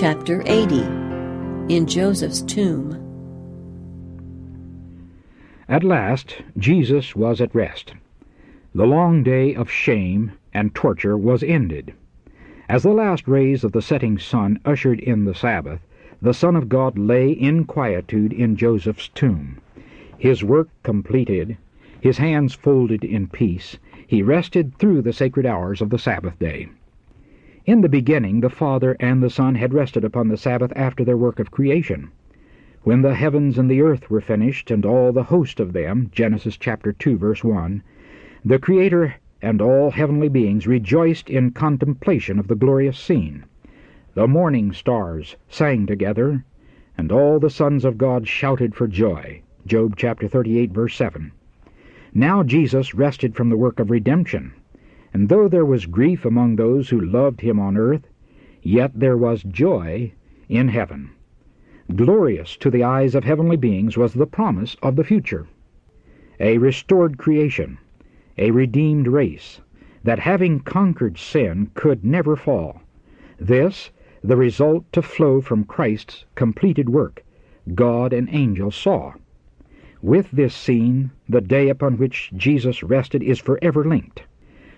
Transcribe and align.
Chapter 0.00 0.42
80 0.46 0.80
In 1.68 1.84
Joseph's 1.86 2.40
Tomb 2.40 2.94
At 5.68 5.84
last 5.84 6.40
Jesus 6.56 7.14
was 7.14 7.38
at 7.42 7.54
rest. 7.54 7.92
The 8.74 8.86
long 8.86 9.22
day 9.22 9.54
of 9.54 9.70
shame 9.70 10.32
and 10.54 10.74
torture 10.74 11.18
was 11.18 11.42
ended. 11.42 11.92
As 12.66 12.82
the 12.82 12.94
last 12.94 13.28
rays 13.28 13.62
of 13.62 13.72
the 13.72 13.82
setting 13.82 14.18
sun 14.18 14.58
ushered 14.64 15.00
in 15.00 15.26
the 15.26 15.34
Sabbath, 15.34 15.80
the 16.22 16.32
Son 16.32 16.56
of 16.56 16.70
God 16.70 16.96
lay 16.96 17.30
in 17.30 17.66
quietude 17.66 18.32
in 18.32 18.56
Joseph's 18.56 19.08
tomb. 19.08 19.58
His 20.16 20.42
work 20.42 20.70
completed, 20.82 21.58
his 22.00 22.16
hands 22.16 22.54
folded 22.54 23.04
in 23.04 23.28
peace, 23.28 23.76
he 24.06 24.22
rested 24.22 24.78
through 24.78 25.02
the 25.02 25.12
sacred 25.12 25.44
hours 25.44 25.82
of 25.82 25.90
the 25.90 25.98
Sabbath 25.98 26.38
day. 26.38 26.70
In 27.70 27.82
the 27.82 27.88
beginning 27.88 28.40
the 28.40 28.50
Father 28.50 28.96
and 28.98 29.22
the 29.22 29.30
Son 29.30 29.54
had 29.54 29.72
rested 29.72 30.02
upon 30.02 30.26
the 30.26 30.36
Sabbath 30.36 30.72
after 30.74 31.04
their 31.04 31.16
work 31.16 31.38
of 31.38 31.52
creation. 31.52 32.10
When 32.82 33.02
the 33.02 33.14
heavens 33.14 33.58
and 33.58 33.70
the 33.70 33.80
earth 33.80 34.10
were 34.10 34.20
finished, 34.20 34.72
and 34.72 34.84
all 34.84 35.12
the 35.12 35.22
host 35.22 35.60
of 35.60 35.72
them, 35.72 36.10
Genesis 36.10 36.56
chapter 36.56 36.92
2, 36.92 37.16
verse 37.16 37.44
1, 37.44 37.80
the 38.44 38.58
Creator 38.58 39.14
and 39.40 39.62
all 39.62 39.92
heavenly 39.92 40.28
beings 40.28 40.66
rejoiced 40.66 41.30
in 41.30 41.52
contemplation 41.52 42.40
of 42.40 42.48
the 42.48 42.56
glorious 42.56 42.98
scene. 42.98 43.44
The 44.14 44.26
morning 44.26 44.72
stars 44.72 45.36
sang 45.48 45.86
together, 45.86 46.44
and 46.98 47.12
all 47.12 47.38
the 47.38 47.50
sons 47.50 47.84
of 47.84 47.96
God 47.96 48.26
shouted 48.26 48.74
for 48.74 48.88
joy. 48.88 49.42
Job 49.64 49.94
chapter 49.96 50.26
38, 50.26 50.72
verse 50.72 50.96
7. 50.96 51.30
Now 52.14 52.42
Jesus 52.42 52.96
rested 52.96 53.36
from 53.36 53.48
the 53.48 53.56
work 53.56 53.78
of 53.78 53.92
redemption, 53.92 54.54
and 55.12 55.28
though 55.28 55.48
there 55.48 55.64
was 55.64 55.86
grief 55.86 56.24
among 56.24 56.56
those 56.56 56.88
who 56.90 57.00
loved 57.00 57.40
him 57.40 57.58
on 57.58 57.76
earth, 57.76 58.06
yet 58.62 58.92
there 58.94 59.16
was 59.16 59.42
joy 59.42 60.12
in 60.48 60.68
heaven. 60.68 61.10
Glorious 61.96 62.56
to 62.56 62.70
the 62.70 62.84
eyes 62.84 63.14
of 63.14 63.24
heavenly 63.24 63.56
beings 63.56 63.96
was 63.96 64.14
the 64.14 64.26
promise 64.26 64.76
of 64.82 64.94
the 64.96 65.04
future. 65.04 65.46
A 66.38 66.58
restored 66.58 67.18
creation, 67.18 67.78
a 68.38 68.52
redeemed 68.52 69.08
race, 69.08 69.60
that 70.04 70.20
having 70.20 70.60
conquered 70.60 71.18
sin 71.18 71.70
could 71.74 72.04
never 72.04 72.36
fall. 72.36 72.80
This, 73.38 73.90
the 74.22 74.36
result 74.36 74.84
to 74.92 75.02
flow 75.02 75.40
from 75.40 75.64
Christ's 75.64 76.24
completed 76.34 76.88
work, 76.88 77.24
God 77.74 78.12
and 78.12 78.28
angels 78.30 78.76
saw. 78.76 79.14
With 80.02 80.30
this 80.30 80.54
scene, 80.54 81.10
the 81.28 81.40
day 81.40 81.68
upon 81.68 81.98
which 81.98 82.30
Jesus 82.36 82.82
rested 82.82 83.22
is 83.22 83.38
forever 83.38 83.84
linked. 83.84 84.22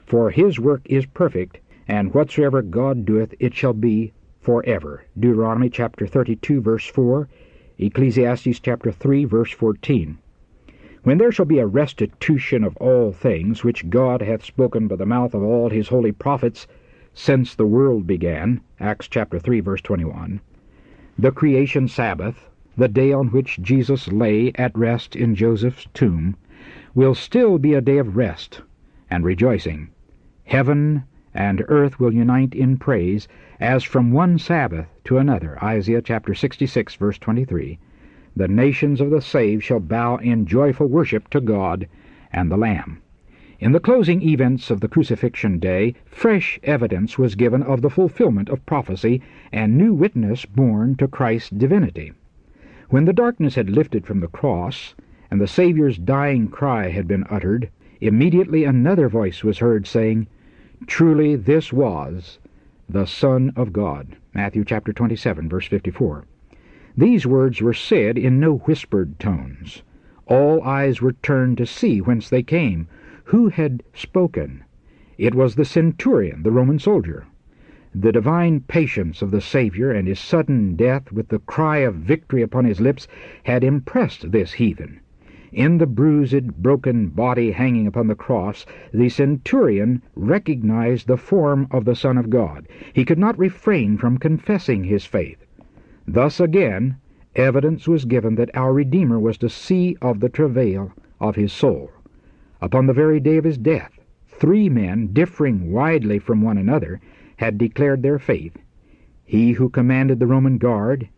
For 0.05 0.31
his 0.31 0.59
work 0.59 0.83
is 0.87 1.07
perfect, 1.07 1.61
and 1.87 2.13
whatsoever 2.13 2.61
God 2.61 3.05
doeth 3.05 3.35
it 3.39 3.55
shall 3.55 3.73
be 3.73 4.13
forever. 4.41 5.05
Deuteronomy 5.17 5.71
chapter 5.71 6.09
32 6.09 6.61
verse 6.61 6.87
4, 6.87 7.29
Ecclesiastes 7.79 8.59
chapter 8.59 8.91
3 8.91 9.25
verse 9.25 9.53
14. 9.53 10.19
When 11.05 11.19
there 11.19 11.31
shall 11.31 11.47
be 11.47 11.61
a 11.61 11.69
restitution 11.69 12.65
of 12.65 12.77
all 12.79 13.13
things, 13.13 13.63
which 13.63 13.91
God 13.91 14.23
hath 14.23 14.45
spoken 14.45 14.89
by 14.89 14.97
the 14.97 15.07
mouth 15.07 15.35
of 15.35 15.43
all 15.45 15.71
his 15.71 15.87
holy 15.87 16.11
prophets 16.11 16.67
since 17.15 17.55
the 17.55 17.67
world 17.67 18.05
began, 18.05 18.61
Acts 18.81 19.07
chapter 19.07 19.39
3 19.39 19.61
verse 19.61 19.83
21, 19.83 20.41
the 21.17 21.31
creation 21.31 21.87
Sabbath, 21.87 22.51
the 22.77 22.89
day 22.89 23.13
on 23.13 23.29
which 23.29 23.61
Jesus 23.63 24.11
lay 24.11 24.51
at 24.57 24.77
rest 24.77 25.15
in 25.15 25.37
Joseph's 25.37 25.87
tomb, 25.95 26.35
will 26.93 27.15
still 27.15 27.59
be 27.59 27.75
a 27.75 27.81
day 27.81 27.99
of 27.99 28.17
rest 28.17 28.63
and 29.13 29.27
rejoicing. 29.27 29.91
Heaven 30.45 31.05
and 31.35 31.63
earth 31.69 32.01
will 32.01 32.15
unite 32.15 32.55
in 32.55 32.79
praise 32.79 33.29
as 33.61 33.85
from 33.85 34.11
one 34.11 34.39
Sabbath 34.39 34.87
to 35.05 35.19
another. 35.19 35.63
Isaiah 35.63 36.01
chapter 36.01 36.35
66 36.35 36.95
verse 36.95 37.19
23. 37.19 37.79
The 38.35 38.49
nations 38.49 39.03
of 39.03 39.11
the 39.11 39.21
saved 39.21 39.65
shall 39.65 39.81
bow 39.81 40.17
in 40.17 40.47
joyful 40.47 40.87
worship 40.87 41.29
to 41.29 41.43
God 41.43 41.89
and 42.33 42.51
the 42.51 42.57
Lamb. 42.57 43.03
In 43.61 43.73
the 43.73 43.81
closing 43.81 44.23
events 44.23 44.71
of 44.71 44.81
the 44.81 44.89
crucifixion 44.89 45.59
day, 45.59 45.95
fresh 46.07 46.59
evidence 46.63 47.19
was 47.19 47.35
given 47.35 47.63
of 47.63 47.83
the 47.83 47.91
fulfillment 47.91 48.49
of 48.49 48.65
prophecy 48.65 49.21
and 49.53 49.77
new 49.77 49.93
witness 49.93 50.47
borne 50.47 50.97
to 50.97 51.07
Christ's 51.07 51.51
divinity. 51.51 52.13
When 52.89 53.05
the 53.05 53.13
darkness 53.13 53.57
had 53.57 53.69
lifted 53.69 54.07
from 54.07 54.21
the 54.21 54.29
cross, 54.29 54.95
and 55.31 55.39
the 55.39 55.47
Saviour's 55.47 55.99
dying 55.99 56.49
cry 56.49 56.89
had 56.89 57.07
been 57.07 57.27
uttered, 57.29 57.69
immediately 58.03 58.65
another 58.65 59.09
voice 59.09 59.45
was 59.45 59.61
heard 59.61 59.87
saying, 59.87 60.27
Truly 60.89 61.37
this 61.37 61.73
was 61.73 62.41
the 62.89 63.07
Son 63.07 63.53
of 63.55 63.73
God. 63.73 64.17
Matthew 64.35 64.65
chapter 64.65 64.93
27, 64.93 65.49
verse 65.49 65.69
54. 65.69 66.25
These 66.97 67.27
words 67.29 67.63
were 67.63 67.73
said 67.73 68.19
in 68.19 68.41
no 68.41 68.57
whispered 68.59 69.21
tones. 69.21 69.85
All 70.27 70.61
eyes 70.63 71.01
were 71.01 71.13
turned 71.13 71.59
to 71.59 71.67
see 71.67 72.01
whence 72.01 72.29
they 72.29 72.43
came. 72.43 72.89
Who 73.25 73.49
had 73.51 73.85
spoken? 73.95 74.65
It 75.17 75.37
was 75.37 75.55
the 75.55 75.65
centurion, 75.65 76.43
the 76.43 76.51
Roman 76.51 76.81
soldier. 76.81 77.27
The 77.95 78.11
divine 78.11 78.63
patience 78.63 79.23
of 79.23 79.31
the 79.31 79.41
Savior 79.41 79.93
and 79.93 80.09
his 80.09 80.19
sudden 80.19 80.75
death 80.75 81.13
with 81.13 81.29
the 81.29 81.39
cry 81.39 81.79
of 81.79 81.95
victory 81.95 82.43
upon 82.43 82.65
his 82.65 82.81
lips 82.81 83.07
had 83.45 83.63
impressed 83.63 84.33
this 84.33 84.55
heathen. 84.55 84.99
In 85.53 85.77
the 85.77 85.87
bruised, 85.87 86.63
broken 86.63 87.09
body 87.09 87.51
hanging 87.51 87.87
upon 87.87 88.07
the 88.07 88.15
cross, 88.15 88.65
the 88.91 89.11
centurion 89.11 90.01
recognized 90.17 91.07
the 91.07 91.19
form 91.19 91.69
of 91.71 91.85
the 91.85 91.95
Son 91.95 92.17
of 92.17 92.31
God. 92.31 92.67
He 92.95 93.05
could 93.05 93.19
not 93.19 93.39
refrain 93.39 93.99
from 93.99 94.17
confessing 94.17 94.85
his 94.85 95.05
faith. 95.05 95.45
Thus 96.09 96.41
again, 96.41 96.97
evidence 97.37 97.87
was 97.87 98.07
given 98.07 98.37
that 98.37 98.49
our 98.55 98.73
Redeemer 98.73 99.21
was 99.21 99.37
to 99.39 99.51
see 99.51 99.95
of 100.01 100.21
the 100.21 100.31
travail 100.31 100.93
of 101.21 101.37
his 101.37 101.53
soul. 101.53 101.91
Upon 102.63 102.87
the 102.87 102.95
very 102.95 103.21
day 103.21 103.37
of 103.37 103.45
his 103.45 103.59
death, 103.59 103.93
three 104.27 104.71
men, 104.71 105.09
differing 105.13 105.71
widely 105.71 106.19
from 106.19 106.41
one 106.41 106.57
another, 106.57 106.99
had 107.37 107.59
declared 107.59 108.03
their 108.03 108.19
faith 108.19 108.57
he 109.25 109.53
who 109.53 109.69
commanded 109.69 110.19
the 110.19 110.27
Roman 110.27 110.57
guard, 110.57 111.09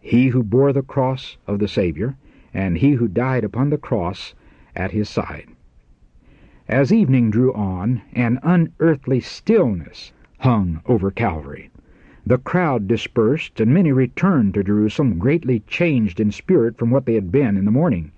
he 0.00 0.28
who 0.28 0.42
bore 0.42 0.72
the 0.72 0.82
cross 0.82 1.36
of 1.46 1.58
the 1.58 1.68
Savior, 1.68 2.16
and 2.54 2.78
he 2.78 2.92
who 2.92 3.08
died 3.08 3.44
upon 3.44 3.70
the 3.70 3.78
cross 3.78 4.34
at 4.76 4.90
his 4.90 5.08
side. 5.08 5.48
As 6.68 6.92
evening 6.92 7.30
drew 7.30 7.52
on, 7.54 8.02
an 8.14 8.38
unearthly 8.42 9.20
stillness 9.20 10.12
hung 10.38 10.80
over 10.86 11.10
Calvary. 11.10 11.70
The 12.24 12.38
crowd 12.38 12.86
dispersed, 12.86 13.60
and 13.60 13.74
many 13.74 13.90
returned 13.90 14.54
to 14.54 14.62
Jerusalem 14.62 15.18
greatly 15.18 15.60
changed 15.66 16.20
in 16.20 16.30
spirit 16.30 16.78
from 16.78 16.90
what 16.90 17.04
they 17.04 17.14
had 17.14 17.32
been 17.32 17.56
in 17.56 17.64
the 17.64 17.70
morning. 17.70 18.12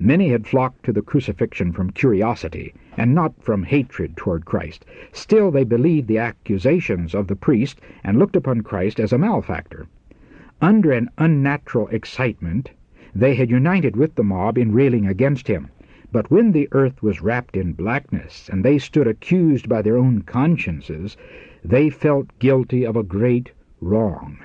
Many 0.00 0.28
had 0.28 0.46
flocked 0.46 0.84
to 0.84 0.92
the 0.92 1.02
crucifixion 1.02 1.72
from 1.72 1.90
curiosity, 1.90 2.74
and 2.96 3.14
not 3.14 3.42
from 3.42 3.64
hatred 3.64 4.16
toward 4.16 4.44
Christ. 4.44 4.84
Still 5.12 5.50
they 5.50 5.64
believed 5.64 6.08
the 6.08 6.18
accusations 6.18 7.14
of 7.14 7.26
the 7.26 7.36
priest, 7.36 7.80
and 8.02 8.18
looked 8.18 8.36
upon 8.36 8.62
Christ 8.62 9.00
as 9.00 9.12
a 9.12 9.18
malefactor. 9.18 9.86
Under 10.60 10.92
an 10.92 11.10
unnatural 11.18 11.88
excitement, 11.88 12.70
they 13.14 13.34
had 13.34 13.48
united 13.48 13.96
with 13.96 14.14
the 14.16 14.22
mob 14.22 14.58
in 14.58 14.70
railing 14.70 15.06
against 15.06 15.48
him. 15.48 15.68
But 16.12 16.30
when 16.30 16.52
the 16.52 16.68
earth 16.72 17.02
was 17.02 17.22
wrapped 17.22 17.56
in 17.56 17.72
blackness, 17.72 18.50
and 18.52 18.62
they 18.62 18.76
stood 18.76 19.06
accused 19.06 19.66
by 19.66 19.80
their 19.80 19.96
own 19.96 20.20
consciences, 20.20 21.16
they 21.64 21.88
felt 21.88 22.38
guilty 22.38 22.84
of 22.84 22.96
a 22.96 23.02
great 23.02 23.52
wrong. 23.80 24.36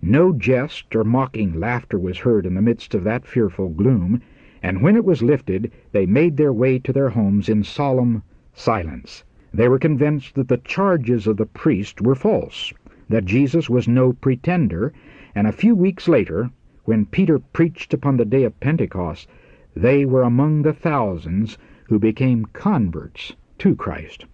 No 0.00 0.32
jest 0.32 0.96
or 0.96 1.04
mocking 1.04 1.60
laughter 1.60 1.98
was 1.98 2.20
heard 2.20 2.46
in 2.46 2.54
the 2.54 2.62
midst 2.62 2.94
of 2.94 3.04
that 3.04 3.26
fearful 3.26 3.68
gloom, 3.68 4.22
and 4.62 4.80
when 4.80 4.96
it 4.96 5.04
was 5.04 5.22
lifted, 5.22 5.70
they 5.92 6.06
made 6.06 6.38
their 6.38 6.54
way 6.54 6.78
to 6.78 6.90
their 6.90 7.10
homes 7.10 7.50
in 7.50 7.62
solemn 7.64 8.22
silence. 8.54 9.24
They 9.52 9.68
were 9.68 9.78
convinced 9.78 10.36
that 10.36 10.48
the 10.48 10.56
charges 10.56 11.26
of 11.26 11.36
the 11.36 11.44
priest 11.44 12.00
were 12.00 12.14
false, 12.14 12.72
that 13.10 13.26
Jesus 13.26 13.68
was 13.68 13.86
no 13.86 14.14
pretender, 14.14 14.94
and 15.34 15.46
a 15.46 15.52
few 15.52 15.74
weeks 15.74 16.08
later, 16.08 16.50
when 16.84 17.06
Peter 17.06 17.38
preached 17.38 17.94
upon 17.94 18.18
the 18.18 18.26
day 18.26 18.44
of 18.44 18.60
Pentecost, 18.60 19.26
they 19.74 20.04
were 20.04 20.22
among 20.22 20.60
the 20.60 20.72
thousands 20.74 21.56
who 21.88 21.98
became 21.98 22.44
converts 22.52 23.34
to 23.56 23.74
Christ. 23.74 24.26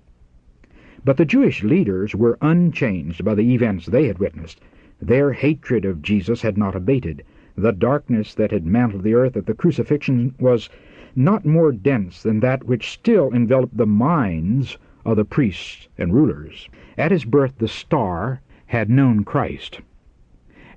But 1.05 1.17
the 1.17 1.25
Jewish 1.25 1.62
leaders 1.62 2.14
were 2.14 2.38
unchanged 2.43 3.25
by 3.25 3.37
the 3.37 3.55
events 3.55 3.87
they 3.87 4.08
had 4.08 4.19
witnessed. 4.19 4.61
Their 5.00 5.32
hatred 5.32 5.85
of 5.85 6.02
Jesus 6.02 6.43
had 6.43 6.58
not 6.58 6.75
abated. 6.75 7.23
The 7.56 7.73
darkness 7.73 8.35
that 8.35 8.50
had 8.50 8.67
mantled 8.67 9.05
the 9.05 9.14
earth 9.14 9.37
at 9.37 9.47
the 9.47 9.55
crucifixion 9.55 10.35
was 10.41 10.69
not 11.14 11.47
more 11.47 11.70
dense 11.70 12.23
than 12.23 12.41
that 12.41 12.64
which 12.64 12.91
still 12.91 13.32
enveloped 13.32 13.76
the 13.76 13.87
minds 13.87 14.76
of 15.05 15.17
the 15.17 15.25
priests 15.25 15.88
and 15.97 16.12
rulers. 16.12 16.69
At 16.99 17.12
his 17.12 17.25
birth 17.25 17.58
the 17.58 17.69
star 17.69 18.41
had 18.67 18.91
known 18.91 19.23
Christ, 19.23 19.81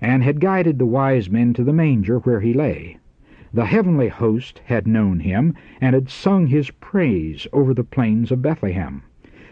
and 0.05 0.21
had 0.21 0.41
guided 0.41 0.77
the 0.77 0.85
wise 0.85 1.29
men 1.29 1.53
to 1.53 1.63
the 1.63 1.71
manger 1.71 2.19
where 2.19 2.41
he 2.41 2.53
lay. 2.53 2.97
The 3.53 3.63
heavenly 3.67 4.09
host 4.09 4.61
had 4.65 4.85
known 4.85 5.21
him, 5.21 5.53
and 5.79 5.94
had 5.94 6.09
sung 6.09 6.47
his 6.47 6.71
praise 6.71 7.47
over 7.53 7.73
the 7.73 7.85
plains 7.85 8.29
of 8.29 8.41
Bethlehem. 8.41 9.03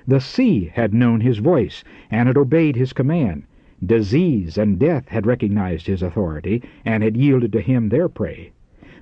The 0.05 0.19
sea 0.19 0.69
had 0.73 0.93
known 0.93 1.21
his 1.21 1.37
voice, 1.37 1.85
and 2.11 2.27
had 2.27 2.35
obeyed 2.35 2.75
his 2.75 2.91
command. 2.91 3.43
Disease 3.81 4.57
and 4.57 4.77
death 4.77 5.07
had 5.07 5.25
recognized 5.25 5.87
his 5.87 6.03
authority 6.03 6.61
and 6.83 7.01
had 7.01 7.15
yielded 7.15 7.53
to 7.53 7.61
him 7.61 7.87
their 7.87 8.09
prey. 8.09 8.51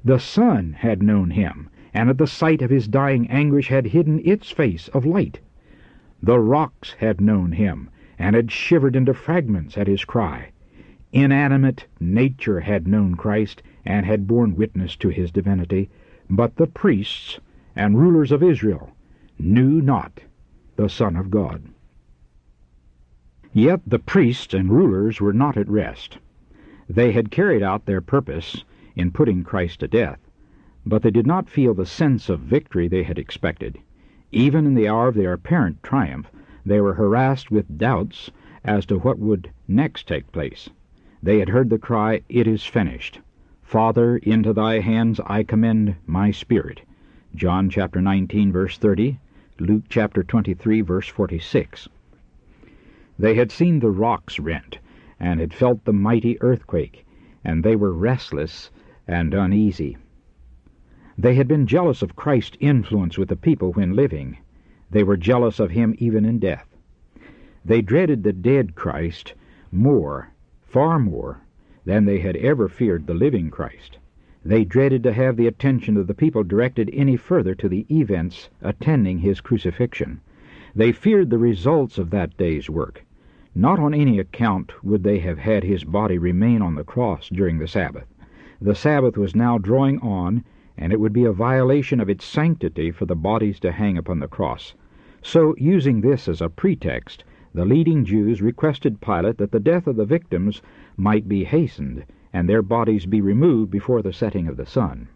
The 0.05 0.19
sun 0.19 0.73
had 0.77 1.01
known 1.01 1.31
him, 1.31 1.67
and 1.95 2.11
at 2.11 2.19
the 2.19 2.27
sight 2.27 2.61
of 2.61 2.69
his 2.69 2.87
dying 2.87 3.27
anguish 3.27 3.69
had 3.69 3.87
hidden 3.87 4.21
its 4.23 4.51
face 4.51 4.87
of 4.89 5.03
light. 5.03 5.39
The 6.21 6.37
rocks 6.37 6.93
had 6.99 7.19
known 7.19 7.53
him, 7.53 7.89
and 8.19 8.35
had 8.35 8.51
shivered 8.51 8.95
into 8.95 9.15
fragments 9.15 9.79
at 9.79 9.87
his 9.87 10.05
cry. 10.05 10.49
Inanimate 11.11 11.87
nature 11.99 12.59
had 12.59 12.87
known 12.87 13.15
Christ, 13.15 13.63
and 13.83 14.05
had 14.05 14.27
borne 14.27 14.55
witness 14.55 14.95
to 14.97 15.09
his 15.09 15.31
divinity, 15.31 15.89
but 16.29 16.55
the 16.57 16.67
priests 16.67 17.39
and 17.75 17.97
rulers 17.97 18.31
of 18.31 18.43
Israel 18.43 18.91
knew 19.39 19.81
not 19.81 20.21
the 20.75 20.87
Son 20.87 21.15
of 21.15 21.31
God. 21.31 21.63
Yet 23.51 23.81
the 23.87 23.97
priests 23.97 24.53
and 24.53 24.69
rulers 24.69 25.19
were 25.19 25.33
not 25.33 25.57
at 25.57 25.67
rest. 25.67 26.19
They 26.87 27.11
had 27.11 27.31
carried 27.31 27.63
out 27.63 27.87
their 27.87 28.01
purpose 28.01 28.63
in 28.95 29.09
putting 29.09 29.43
Christ 29.43 29.79
to 29.79 29.87
death, 29.87 30.19
but 30.85 31.01
they 31.01 31.09
did 31.09 31.25
not 31.25 31.49
feel 31.49 31.73
the 31.73 31.87
sense 31.87 32.29
of 32.29 32.41
victory 32.41 32.87
they 32.87 33.01
had 33.01 33.17
expected. 33.17 33.79
Even 34.31 34.67
in 34.67 34.75
the 34.75 34.87
hour 34.87 35.07
of 35.07 35.15
their 35.15 35.33
apparent 35.33 35.81
triumph, 35.81 36.29
they 36.63 36.79
were 36.79 36.93
harassed 36.93 37.49
with 37.49 37.79
doubts 37.79 38.29
as 38.63 38.85
to 38.85 38.99
what 38.99 39.17
would 39.17 39.49
next 39.67 40.07
take 40.07 40.31
place. 40.31 40.69
They 41.21 41.39
had 41.39 41.49
heard 41.49 41.69
the 41.69 41.77
cry, 41.77 42.21
It 42.29 42.47
is 42.47 42.63
finished. 42.63 43.19
Father, 43.61 44.15
into 44.17 44.53
thy 44.53 44.79
hands 44.79 45.19
I 45.25 45.43
commend 45.43 45.95
my 46.07 46.31
spirit. 46.31 46.81
John 47.35 47.69
chapter 47.69 48.01
19, 48.01 48.53
verse 48.53 48.77
30, 48.77 49.19
Luke 49.59 49.83
chapter 49.89 50.23
23, 50.23 50.79
verse 50.79 51.09
46. 51.09 51.89
They 53.17 53.35
had 53.35 53.51
seen 53.51 53.79
the 53.79 53.91
rocks 53.91 54.39
rent, 54.39 54.79
and 55.19 55.41
had 55.41 55.53
felt 55.53 55.83
the 55.83 55.91
mighty 55.91 56.41
earthquake, 56.41 57.05
and 57.43 57.65
they 57.65 57.75
were 57.75 57.91
restless 57.91 58.71
and 59.05 59.33
uneasy. 59.33 59.97
They 61.17 61.35
had 61.35 61.49
been 61.49 61.67
jealous 61.67 62.01
of 62.01 62.15
Christ's 62.15 62.55
influence 62.61 63.17
with 63.17 63.27
the 63.27 63.35
people 63.35 63.73
when 63.73 63.93
living. 63.93 64.37
They 64.89 65.03
were 65.03 65.17
jealous 65.17 65.59
of 65.59 65.71
him 65.71 65.95
even 65.97 66.23
in 66.23 66.39
death. 66.39 66.73
They 67.65 67.81
dreaded 67.81 68.23
the 68.23 68.31
dead 68.31 68.75
Christ 68.75 69.33
more, 69.69 70.31
far 70.69 70.99
more, 70.99 71.41
than 71.85 72.05
they 72.05 72.19
had 72.19 72.35
ever 72.35 72.67
feared 72.67 73.07
the 73.07 73.13
living 73.13 73.49
Christ. 73.49 73.97
They 74.45 74.63
dreaded 74.63 75.01
to 75.03 75.13
have 75.13 75.35
the 75.35 75.47
attention 75.47 75.97
of 75.97 76.05
the 76.05 76.13
people 76.13 76.43
directed 76.43 76.89
any 76.93 77.17
further 77.17 77.55
to 77.55 77.67
the 77.67 77.85
events 77.89 78.49
attending 78.61 79.19
his 79.19 79.41
crucifixion. 79.41 80.21
They 80.75 80.91
feared 80.91 81.29
the 81.29 81.39
results 81.39 81.97
of 81.97 82.11
that 82.11 82.37
day's 82.37 82.69
work. 82.69 83.03
Not 83.55 83.79
on 83.79 83.93
any 83.95 84.19
account 84.19 84.71
would 84.83 85.03
they 85.03 85.17
have 85.19 85.39
had 85.39 85.63
his 85.63 85.83
body 85.83 86.19
remain 86.19 86.61
on 86.61 86.75
the 86.75 86.83
cross 86.83 87.27
during 87.29 87.57
the 87.57 87.67
Sabbath. 87.67 88.05
The 88.61 88.75
Sabbath 88.75 89.17
was 89.17 89.35
now 89.35 89.57
drawing 89.57 89.99
on, 89.99 90.43
and 90.77 90.93
it 90.93 90.99
would 90.99 91.13
be 91.13 91.25
a 91.25 91.31
violation 91.31 91.99
of 91.99 92.09
its 92.09 92.23
sanctity 92.23 92.91
for 92.91 93.05
the 93.05 93.15
bodies 93.15 93.59
to 93.61 93.71
hang 93.71 93.97
upon 93.97 94.19
the 94.19 94.27
cross. 94.27 94.75
So, 95.23 95.55
using 95.57 96.01
this 96.01 96.27
as 96.27 96.41
a 96.41 96.49
pretext, 96.49 97.23
the 97.53 97.65
leading 97.65 98.05
Jews 98.05 98.41
requested 98.41 99.01
Pilate 99.01 99.37
that 99.37 99.51
the 99.51 99.59
death 99.59 99.87
of 99.87 99.95
the 99.95 100.05
victims 100.05 100.61
might 100.95 101.27
be 101.27 101.43
hastened, 101.43 102.05
and 102.31 102.47
their 102.47 102.61
bodies 102.61 103.05
be 103.07 103.21
removed 103.21 103.71
before 103.71 104.01
the 104.01 104.13
setting 104.13 104.47
of 104.47 104.55
the 104.55 104.65
sun. 104.65 105.07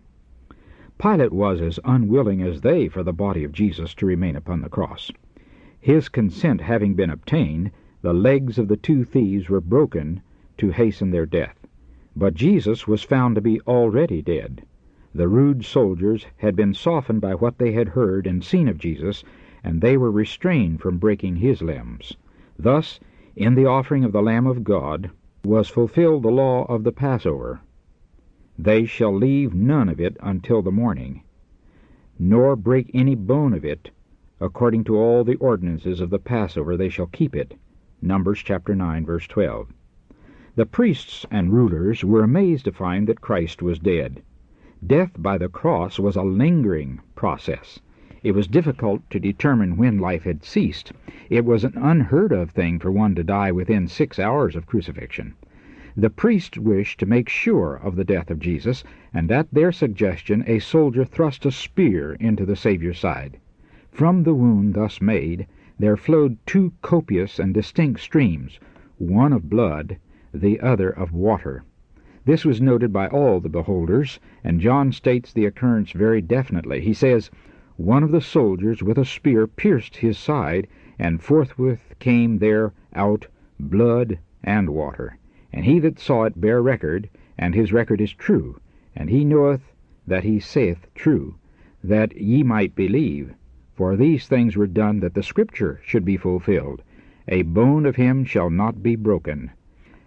Pilate 0.97 1.31
was 1.31 1.62
as 1.62 1.80
unwilling 1.85 2.41
as 2.41 2.62
they 2.62 2.88
for 2.88 3.03
the 3.03 3.13
body 3.13 3.44
of 3.44 3.51
Jesus 3.51 3.94
to 3.95 4.06
remain 4.06 4.35
upon 4.35 4.62
the 4.62 4.69
cross. 4.69 5.12
His 5.80 6.09
consent 6.09 6.62
having 6.62 6.95
been 6.95 7.09
obtained, 7.09 7.71
the 8.01 8.13
legs 8.13 8.57
of 8.57 8.68
the 8.68 8.77
two 8.77 9.03
thieves 9.03 9.50
were 9.50 9.62
broken 9.62 10.21
to 10.57 10.71
hasten 10.71 11.12
their 11.12 11.25
death. 11.25 11.68
But 12.15 12.33
Jesus 12.33 12.88
was 12.88 13.03
found 13.03 13.35
to 13.35 13.41
be 13.41 13.59
already 13.62 14.21
dead. 14.21 14.63
The 15.13 15.27
rude 15.27 15.65
soldiers 15.65 16.25
had 16.38 16.56
been 16.56 16.74
softened 16.74 17.21
by 17.21 17.35
what 17.35 17.59
they 17.59 17.74
had 17.74 17.89
heard 17.89 18.25
and 18.25 18.44
seen 18.44 18.68
of 18.68 18.80
Jesus, 18.80 19.24
and 19.63 19.81
they 19.81 19.97
were 19.97 20.12
restrained 20.12 20.81
from 20.81 20.97
breaking 20.97 21.35
his 21.35 21.62
limbs. 21.62 22.18
Thus, 22.60 23.00
in 23.36 23.56
the 23.56 23.66
offering 23.66 24.04
of 24.04 24.12
the 24.12 24.22
Lamb 24.22 24.46
of 24.46 24.64
God, 24.64 25.10
was 25.44 25.70
fulfilled 25.70 26.22
the 26.22 26.32
law 26.32 26.66
of 26.66 26.84
the 26.84 26.92
Passover. 26.92 27.62
They 28.60 28.86
shall 28.86 29.12
leave 29.12 29.56
none 29.56 29.90
of 29.90 30.00
it 30.00 30.18
until 30.22 30.62
the 30.62 30.72
morning, 30.72 31.24
nor 32.20 32.56
break 32.56 32.92
any 32.94 33.16
bone 33.16 33.54
of 33.54 33.66
it. 33.66 33.90
According 34.40 34.84
to 34.84 34.98
all 34.98 35.24
the 35.24 35.38
ordinances 35.38 36.00
of 36.00 36.12
the 36.12 36.20
Passover 36.20 36.78
they 36.78 36.90
shall 36.90 37.08
keep 37.08 37.36
it. 37.36 37.56
Numbers 38.02 38.40
chapter 38.44 38.76
9, 38.76 39.04
verse 39.06 39.28
12. 39.28 39.74
The 40.56 40.68
priests 40.68 41.26
and 41.32 41.52
rulers 41.52 42.04
were 42.04 42.24
amazed 42.24 42.66
to 42.66 42.72
find 42.72 43.08
that 43.08 43.22
Christ 43.22 43.64
was 43.64 43.80
dead. 43.80 44.22
Death 44.86 45.14
by 45.18 45.40
the 45.40 45.50
cross 45.50 45.98
was 45.98 46.16
a 46.16 46.22
lingering 46.22 47.00
process. 47.16 47.80
It 48.24 48.34
was 48.34 48.48
difficult 48.48 49.10
to 49.10 49.20
determine 49.20 49.75
when 49.75 49.98
life 49.98 50.24
had 50.24 50.46
ceased. 50.46 50.94
It 51.30 51.44
was 51.44 51.66
an 51.66 51.74
unheard 51.75 52.31
of 52.31 52.52
thing 52.52 52.80
for 52.80 52.90
one 52.90 53.16
to 53.16 53.24
die 53.25 53.52
within 53.52 53.86
six 53.86 54.18
hours 54.18 54.56
of 54.56 54.66
crucifixion. 54.66 55.34
The 55.98 56.10
priests 56.10 56.58
wished 56.58 57.02
to 57.02 57.06
make 57.06 57.28
sure 57.28 57.75
of 57.75 57.98
the 57.98 58.06
death 58.06 58.31
of 58.31 58.40
Jesus, 58.40 58.81
and 59.14 59.30
at 59.30 59.54
their 59.54 59.74
suggestion 59.74 60.42
a 60.48 60.60
soldier 60.60 61.04
thrust 61.04 61.46
a 61.46 61.52
spear 61.52 62.14
into 62.14 62.46
the 62.46 62.56
Saviour's 62.56 62.98
side. 62.98 63.40
From 63.92 64.24
the 64.24 64.34
wound 64.34 64.76
thus 64.76 65.02
made, 65.02 65.46
there 65.78 65.98
flowed 65.98 66.38
two 66.46 66.72
copious 66.81 67.40
and 67.40 67.54
distinct 67.54 68.00
streams, 68.00 68.58
one 69.00 69.34
of 69.34 69.50
blood, 69.50 69.98
the 70.34 70.62
other 70.62 70.90
of 70.90 71.12
water. 71.12 71.66
This 72.24 72.46
was 72.46 72.62
noted 72.62 72.94
by 72.94 73.08
all 73.10 73.42
the 73.42 73.50
beholders, 73.50 74.22
and 74.46 74.62
John 74.62 74.94
states 74.94 75.34
the 75.34 75.44
occurrence 75.46 75.92
very 75.92 76.22
definitely. 76.22 76.80
He 76.80 76.94
says, 76.94 77.30
One 77.83 78.01
of 78.01 78.12
the 78.12 78.21
soldiers 78.21 78.81
with 78.81 78.97
a 78.97 79.03
spear 79.03 79.45
pierced 79.45 79.97
his 79.97 80.18
side, 80.18 80.68
and 80.97 81.21
forthwith 81.21 81.94
came 82.00 82.38
there 82.38 82.71
out 82.95 83.27
blood 83.59 84.19
and 84.41 84.69
water. 84.69 85.18
And 85.51 85.65
he 85.65 85.80
that 85.80 86.00
saw 86.00 86.24
it 86.24 86.39
bare 86.39 86.62
record, 86.62 87.09
and 87.38 87.53
his 87.53 87.74
record 87.74 88.00
is 88.00 88.13
true, 88.13 88.57
and 88.95 89.09
he 89.09 89.25
knoweth 89.25 89.74
that 90.07 90.24
he 90.24 90.39
saith 90.39 90.88
true, 90.95 91.35
that 91.83 92.15
ye 92.15 92.41
might 92.41 92.74
believe. 92.74 93.33
For 93.75 93.97
these 93.97 94.30
things 94.30 94.56
were 94.56 94.65
done 94.65 95.01
that 95.01 95.13
the 95.13 95.21
Scripture 95.21 95.81
should 95.83 96.06
be 96.06 96.15
fulfilled. 96.15 96.83
A 97.27 97.41
bone 97.41 97.85
of 97.85 97.97
him 97.97 98.24
shall 98.24 98.50
not 98.50 98.81
be 98.81 98.95
broken. 98.95 99.52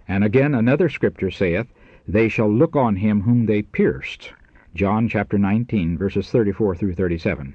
And 0.08 0.24
again 0.24 0.54
another 0.54 0.88
Scripture 0.88 1.30
saith, 1.30 1.74
They 2.08 2.30
shall 2.30 2.50
look 2.50 2.74
on 2.74 2.96
him 2.96 3.20
whom 3.20 3.44
they 3.44 3.60
pierced. 3.60 4.32
John 4.74 5.10
chapter 5.10 5.36
19, 5.36 5.98
verses 5.98 6.30
34 6.30 6.74
through 6.76 6.94
37. 6.94 7.54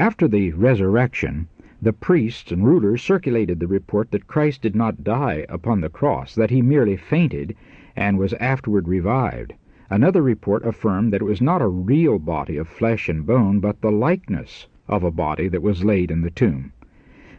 After 0.00 0.26
the 0.26 0.52
resurrection, 0.52 1.48
the 1.82 1.92
priests 1.92 2.50
and 2.50 2.64
rulers 2.64 3.02
circulated 3.02 3.60
the 3.60 3.66
report 3.66 4.12
that 4.12 4.26
Christ 4.26 4.62
did 4.62 4.74
not 4.74 5.04
die 5.04 5.44
upon 5.50 5.82
the 5.82 5.90
cross, 5.90 6.34
that 6.36 6.48
he 6.48 6.62
merely 6.62 6.96
fainted, 6.96 7.54
and 7.94 8.16
was 8.16 8.32
afterward 8.40 8.88
revived. 8.88 9.52
Another 9.90 10.22
report 10.22 10.64
affirmed 10.64 11.12
that 11.12 11.20
it 11.20 11.26
was 11.26 11.42
not 11.42 11.60
a 11.60 11.68
real 11.68 12.18
body 12.18 12.56
of 12.56 12.66
flesh 12.66 13.10
and 13.10 13.26
bone, 13.26 13.60
but 13.60 13.82
the 13.82 13.92
likeness 13.92 14.68
of 14.88 15.04
a 15.04 15.10
body 15.10 15.48
that 15.48 15.60
was 15.60 15.84
laid 15.84 16.10
in 16.10 16.22
the 16.22 16.30
tomb. 16.30 16.72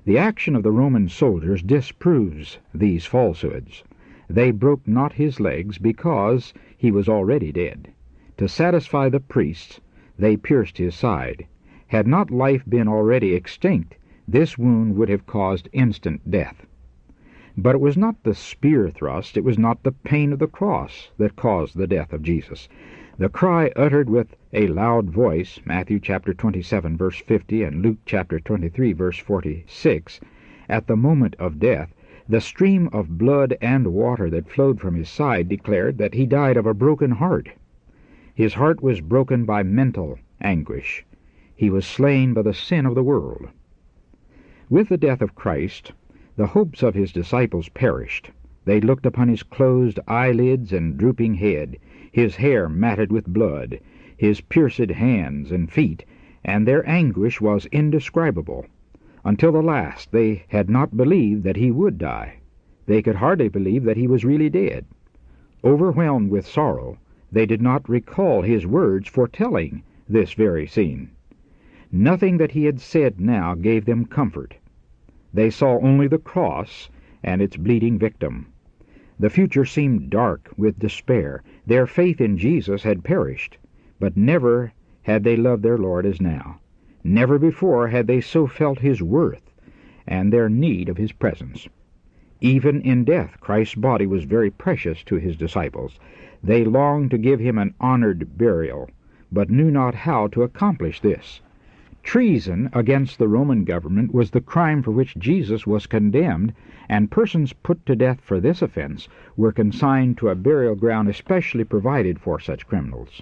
The 0.06 0.20
action 0.20 0.56
of 0.56 0.62
the 0.62 0.72
Roman 0.72 1.10
soldiers 1.10 1.64
disproves 1.64 2.60
these 2.76 3.08
falsehoods. 3.08 3.84
They 4.30 4.52
broke 4.52 4.88
not 4.88 5.14
his 5.14 5.40
legs 5.40 5.80
because 5.80 6.54
he 6.78 6.92
was 6.92 7.10
already 7.10 7.52
dead. 7.52 7.92
To 8.38 8.48
satisfy 8.48 9.10
the 9.10 9.20
priests, 9.20 9.82
they 10.20 10.38
pierced 10.38 10.78
his 10.78 10.94
side. 10.94 11.48
Had 11.92 12.08
not 12.08 12.32
life 12.32 12.64
been 12.66 12.88
already 12.88 13.34
extinct, 13.34 13.98
this 14.26 14.58
wound 14.58 14.96
would 14.96 15.10
have 15.10 15.26
caused 15.26 15.68
instant 15.74 16.32
death. 16.32 16.66
But 17.58 17.76
it 17.76 17.82
was 17.82 17.98
not 17.98 18.24
the 18.24 18.34
spear 18.34 18.90
thrust, 18.90 19.36
it 19.36 19.44
was 19.44 19.60
not 19.60 19.84
the 19.84 19.92
pain 19.92 20.32
of 20.32 20.40
the 20.40 20.48
cross 20.48 21.12
that 21.18 21.36
caused 21.36 21.76
the 21.76 21.88
death 21.88 22.14
of 22.14 22.24
Jesus. 22.24 22.70
The 23.18 23.28
cry 23.28 23.74
uttered 23.76 24.10
with 24.10 24.38
a 24.54 24.68
loud 24.68 25.10
voice, 25.10 25.60
Matthew 25.66 26.00
chapter 26.00 26.34
27 26.34 26.96
verse 26.96 27.18
50 27.20 27.62
and 27.62 27.82
Luke 27.82 27.98
chapter 28.06 28.40
23 28.40 28.94
verse 28.94 29.18
46, 29.18 30.22
at 30.70 30.88
the 30.88 30.96
moment 30.96 31.36
of 31.40 31.60
death, 31.60 31.94
the 32.30 32.40
stream 32.40 32.88
of 32.94 33.18
blood 33.18 33.58
and 33.62 33.88
water 33.88 34.30
that 34.30 34.50
flowed 34.50 34.80
from 34.80 34.96
his 34.96 35.10
side 35.10 35.50
declared 35.50 35.98
that 35.98 36.14
he 36.14 36.26
died 36.26 36.56
of 36.56 36.66
a 36.66 36.74
broken 36.74 37.12
heart. 37.12 37.50
His 38.34 38.54
heart 38.54 38.82
was 38.82 39.02
broken 39.02 39.44
by 39.44 39.64
mental 39.64 40.20
anguish. 40.40 41.04
He 41.62 41.70
was 41.70 41.86
slain 41.86 42.34
by 42.34 42.42
the 42.42 42.56
sin 42.56 42.88
of 42.88 42.96
the 42.96 43.04
world. 43.04 43.50
With 44.68 44.90
the 44.90 44.98
death 44.98 45.22
of 45.22 45.36
Christ, 45.36 45.92
the 46.36 46.48
hopes 46.48 46.82
of 46.82 46.96
his 46.96 47.14
disciples 47.14 47.70
perished. 47.70 48.32
They 48.66 48.82
looked 48.82 49.06
upon 49.06 49.28
his 49.28 49.44
closed 49.44 50.00
eyelids 50.08 50.74
and 50.74 50.98
drooping 50.98 51.36
head, 51.36 51.78
his 52.12 52.38
hair 52.38 52.68
matted 52.68 53.12
with 53.12 53.32
blood, 53.32 53.80
his 54.18 54.42
pierced 54.42 54.90
hands 54.90 55.52
and 55.52 55.72
feet, 55.72 56.04
and 56.44 56.68
their 56.68 56.84
anguish 56.90 57.40
was 57.40 57.68
indescribable. 57.68 58.66
Until 59.24 59.52
the 59.52 59.62
last 59.62 60.12
they 60.12 60.46
had 60.48 60.68
not 60.68 60.98
believed 60.98 61.44
that 61.44 61.58
he 61.58 61.70
would 61.70 62.00
die. 62.00 62.38
They 62.88 63.04
could 63.04 63.18
hardly 63.18 63.50
believe 63.50 63.84
that 63.84 63.98
he 63.98 64.08
was 64.08 64.26
really 64.26 64.50
dead. 64.50 64.86
Overwhelmed 65.64 66.32
with 66.32 66.48
sorrow, 66.48 66.98
they 67.32 67.46
did 67.46 67.62
not 67.62 67.88
recall 67.88 68.42
his 68.42 68.66
words 68.66 69.08
foretelling 69.08 69.84
this 70.10 70.34
very 70.34 70.66
scene. 70.66 71.12
Nothing 71.94 72.38
that 72.38 72.52
he 72.54 72.64
had 72.64 72.80
said 72.80 73.20
now 73.20 73.54
gave 73.54 73.84
them 73.84 74.06
comfort. 74.06 74.56
They 75.34 75.50
saw 75.50 75.78
only 75.82 76.08
the 76.08 76.18
cross 76.18 76.90
and 77.22 77.42
its 77.42 77.58
bleeding 77.58 78.00
victim. 78.00 78.46
The 79.20 79.30
future 79.30 79.66
seemed 79.66 80.10
dark 80.10 80.54
with 80.56 80.80
despair. 80.80 81.44
Their 81.68 81.86
faith 81.86 82.22
in 82.22 82.38
Jesus 82.38 82.84
had 82.84 83.04
perished, 83.04 83.58
but 84.00 84.16
never 84.16 84.72
had 85.02 85.26
they 85.26 85.36
loved 85.36 85.64
their 85.64 85.78
Lord 85.78 86.06
as 86.06 86.22
now. 86.22 86.62
Never 87.04 87.38
before 87.38 87.90
had 87.90 88.08
they 88.08 88.22
so 88.22 88.48
felt 88.48 88.80
his 88.80 89.04
worth 89.04 89.52
and 90.08 90.32
their 90.32 90.48
need 90.48 90.88
of 90.88 90.96
his 90.96 91.12
presence. 91.12 91.68
Even 92.40 92.80
in 92.84 93.04
death, 93.04 93.36
Christ's 93.42 93.76
body 93.76 94.06
was 94.06 94.24
very 94.24 94.50
precious 94.50 95.04
to 95.04 95.16
his 95.16 95.36
disciples. 95.36 96.00
They 96.42 96.64
longed 96.64 97.12
to 97.12 97.18
give 97.18 97.42
him 97.42 97.58
an 97.58 97.74
honored 97.82 98.38
burial, 98.38 98.90
but 99.30 99.50
knew 99.50 99.70
not 99.70 99.94
how 99.94 100.28
to 100.28 100.44
accomplish 100.44 101.02
this. 101.02 101.42
Treason 102.04 102.70
against 102.74 103.20
the 103.20 103.28
Roman 103.28 103.64
government 103.64 104.14
was 104.14 104.32
the 104.32 104.42
crime 104.42 104.82
for 104.82 104.92
which 104.92 105.18
Jesus 105.18 105.68
was 105.68 105.86
condemned, 105.88 106.54
and 106.90 107.12
persons 107.12 107.54
put 107.54 107.86
to 107.86 107.96
death 107.96 108.20
for 108.22 108.40
this 108.40 108.62
offense 108.62 109.08
were 109.38 109.52
consigned 109.52 110.18
to 110.18 110.30
a 110.30 110.36
burial 110.36 110.76
ground 110.76 111.08
especially 111.08 111.64
provided 111.64 112.20
for 112.20 112.40
such 112.40 112.68
criminals. 112.68 113.22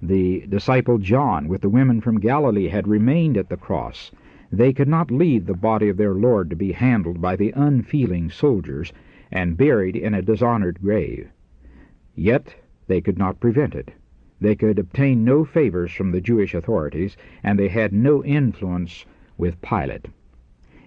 The 0.00 0.46
disciple 0.48 0.98
John 0.98 1.48
with 1.48 1.60
the 1.60 1.68
women 1.68 2.00
from 2.00 2.20
Galilee 2.20 2.68
had 2.68 2.86
remained 2.86 3.36
at 3.36 3.48
the 3.48 3.56
cross. 3.56 4.12
They 4.52 4.72
could 4.72 4.88
not 4.88 5.10
leave 5.10 5.46
the 5.46 5.54
body 5.54 5.88
of 5.88 5.96
their 5.96 6.14
Lord 6.14 6.50
to 6.50 6.56
be 6.56 6.72
handled 6.72 7.20
by 7.20 7.34
the 7.34 7.52
unfeeling 7.56 8.30
soldiers 8.30 8.92
and 9.32 9.56
buried 9.56 9.96
in 9.96 10.14
a 10.14 10.22
dishonored 10.22 10.80
grave. 10.80 11.28
Yet 12.14 12.54
they 12.86 13.00
could 13.00 13.18
not 13.18 13.40
prevent 13.40 13.74
it. 13.74 13.90
They 14.40 14.54
could 14.54 14.78
obtain 14.78 15.24
no 15.24 15.44
favors 15.44 15.90
from 15.90 16.12
the 16.12 16.20
Jewish 16.20 16.54
authorities, 16.54 17.16
and 17.42 17.58
they 17.58 17.68
had 17.68 17.92
no 17.92 18.24
influence 18.24 19.04
with 19.36 19.60
Pilate. 19.60 20.06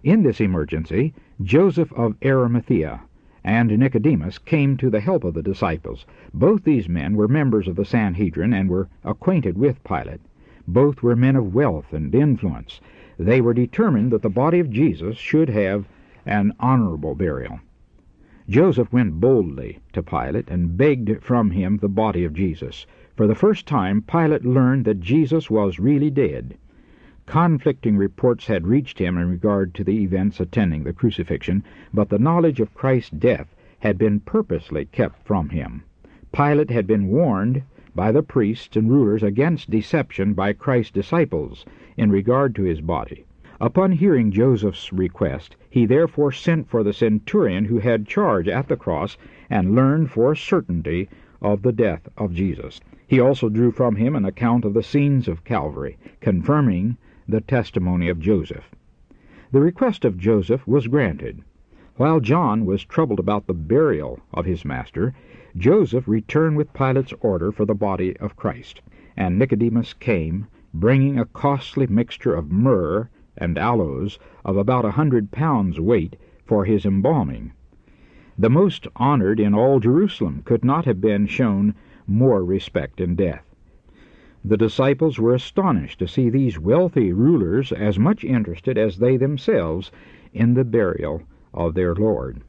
In 0.03 0.23
this 0.23 0.39
emergency, 0.39 1.13
Joseph 1.41 1.91
of 1.93 2.15
Arimathea 2.23 3.01
and 3.43 3.77
Nicodemus 3.77 4.37
came 4.37 4.77
to 4.77 4.89
the 4.89 4.99
help 4.99 5.23
of 5.23 5.33
the 5.33 5.43
disciples. 5.43 6.05
Both 6.33 6.63
these 6.63 6.87
men 6.87 7.15
were 7.15 7.27
members 7.27 7.67
of 7.67 7.75
the 7.75 7.85
Sanhedrin 7.85 8.53
and 8.53 8.69
were 8.69 8.87
acquainted 9.03 9.57
with 9.57 9.83
Pilate. 9.83 10.21
Both 10.67 11.03
were 11.03 11.15
men 11.15 11.35
of 11.35 11.53
wealth 11.53 11.91
and 11.91 12.13
influence. 12.13 12.79
They 13.17 13.41
were 13.41 13.53
determined 13.53 14.11
that 14.11 14.21
the 14.21 14.29
body 14.29 14.59
of 14.59 14.69
Jesus 14.69 15.17
should 15.17 15.49
have 15.49 15.87
an 16.25 16.53
honorable 16.59 17.15
burial. 17.15 17.59
Joseph 18.47 18.93
went 18.93 19.19
boldly 19.19 19.79
to 19.93 20.03
Pilate 20.03 20.49
and 20.49 20.77
begged 20.77 21.23
from 21.23 21.51
him 21.51 21.77
the 21.77 21.89
body 21.89 22.23
of 22.23 22.33
Jesus. 22.33 22.85
For 23.21 23.27
the 23.27 23.35
first 23.35 23.67
time, 23.67 24.01
Pilate 24.01 24.43
learned 24.43 24.83
that 24.85 24.99
Jesus 24.99 25.47
was 25.47 25.77
really 25.79 26.09
dead. 26.09 26.57
Conflicting 27.27 27.95
reports 27.95 28.47
had 28.47 28.65
reached 28.65 28.97
him 28.97 29.15
in 29.15 29.29
regard 29.29 29.75
to 29.75 29.83
the 29.83 30.01
events 30.01 30.39
attending 30.39 30.83
the 30.83 30.91
crucifixion, 30.91 31.63
but 31.93 32.09
the 32.09 32.17
knowledge 32.17 32.59
of 32.59 32.73
Christ's 32.73 33.11
death 33.11 33.55
had 33.81 33.99
been 33.99 34.21
purposely 34.21 34.85
kept 34.85 35.23
from 35.23 35.49
him. 35.49 35.83
Pilate 36.33 36.71
had 36.71 36.87
been 36.87 37.09
warned 37.09 37.61
by 37.93 38.11
the 38.11 38.23
priests 38.23 38.75
and 38.75 38.89
rulers 38.89 39.21
against 39.21 39.69
deception 39.69 40.33
by 40.33 40.51
Christ's 40.51 40.93
disciples 40.93 41.63
in 41.97 42.09
regard 42.09 42.55
to 42.55 42.63
his 42.63 42.81
body. 42.81 43.25
Upon 43.59 43.91
hearing 43.91 44.31
Joseph's 44.31 44.91
request, 44.91 45.55
he 45.69 45.85
therefore 45.85 46.31
sent 46.31 46.67
for 46.69 46.81
the 46.81 46.91
centurion 46.91 47.65
who 47.65 47.77
had 47.77 48.07
charge 48.07 48.47
at 48.47 48.67
the 48.67 48.75
cross 48.75 49.15
and 49.47 49.75
learned 49.75 50.09
for 50.09 50.33
certainty 50.33 51.07
of 51.41 51.61
the 51.61 51.71
death 51.71 52.07
of 52.17 52.33
Jesus. 52.33 52.79
He 53.07 53.19
also 53.19 53.49
drew 53.49 53.71
from 53.71 53.95
him 53.95 54.15
an 54.15 54.25
account 54.25 54.63
of 54.63 54.73
the 54.73 54.83
scenes 54.83 55.27
of 55.27 55.43
Calvary, 55.43 55.97
confirming 56.19 56.97
the 57.27 57.41
testimony 57.41 58.09
of 58.09 58.19
Joseph. 58.19 58.69
The 59.51 59.59
request 59.59 60.05
of 60.05 60.17
Joseph 60.17 60.65
was 60.67 60.87
granted. 60.87 61.41
While 61.97 62.19
John 62.19 62.65
was 62.65 62.85
troubled 62.85 63.19
about 63.19 63.47
the 63.47 63.53
burial 63.53 64.19
of 64.33 64.45
his 64.45 64.63
master, 64.63 65.13
Joseph 65.57 66.07
returned 66.07 66.55
with 66.55 66.73
Pilate's 66.73 67.13
order 67.19 67.51
for 67.51 67.65
the 67.65 67.75
body 67.75 68.15
of 68.17 68.35
Christ, 68.35 68.81
and 69.17 69.37
Nicodemus 69.37 69.93
came, 69.93 70.47
bringing 70.73 71.19
a 71.19 71.25
costly 71.25 71.87
mixture 71.87 72.33
of 72.33 72.51
myrrh 72.51 73.09
and 73.35 73.57
aloes 73.57 74.19
of 74.45 74.55
about 74.55 74.85
a 74.85 74.91
hundred 74.91 75.31
pounds 75.31 75.79
weight 75.79 76.15
for 76.45 76.65
his 76.65 76.85
embalming. 76.85 77.51
The 78.41 78.49
most 78.49 78.87
honored 78.95 79.39
in 79.39 79.53
all 79.53 79.79
Jerusalem 79.79 80.41
could 80.43 80.65
not 80.65 80.85
have 80.85 80.99
been 80.99 81.27
shown 81.27 81.75
more 82.07 82.43
respect 82.43 82.99
in 82.99 83.13
death. 83.13 83.45
The 84.43 84.57
disciples 84.57 85.19
were 85.19 85.35
astonished 85.35 85.99
to 85.99 86.07
see 86.07 86.27
these 86.27 86.57
wealthy 86.57 87.13
rulers 87.13 87.71
as 87.71 87.99
much 87.99 88.23
interested 88.23 88.79
as 88.79 88.97
they 88.97 89.15
themselves 89.15 89.91
in 90.33 90.55
the 90.55 90.63
burial 90.63 91.21
of 91.53 91.75
their 91.75 91.93
Lord. 91.93 92.41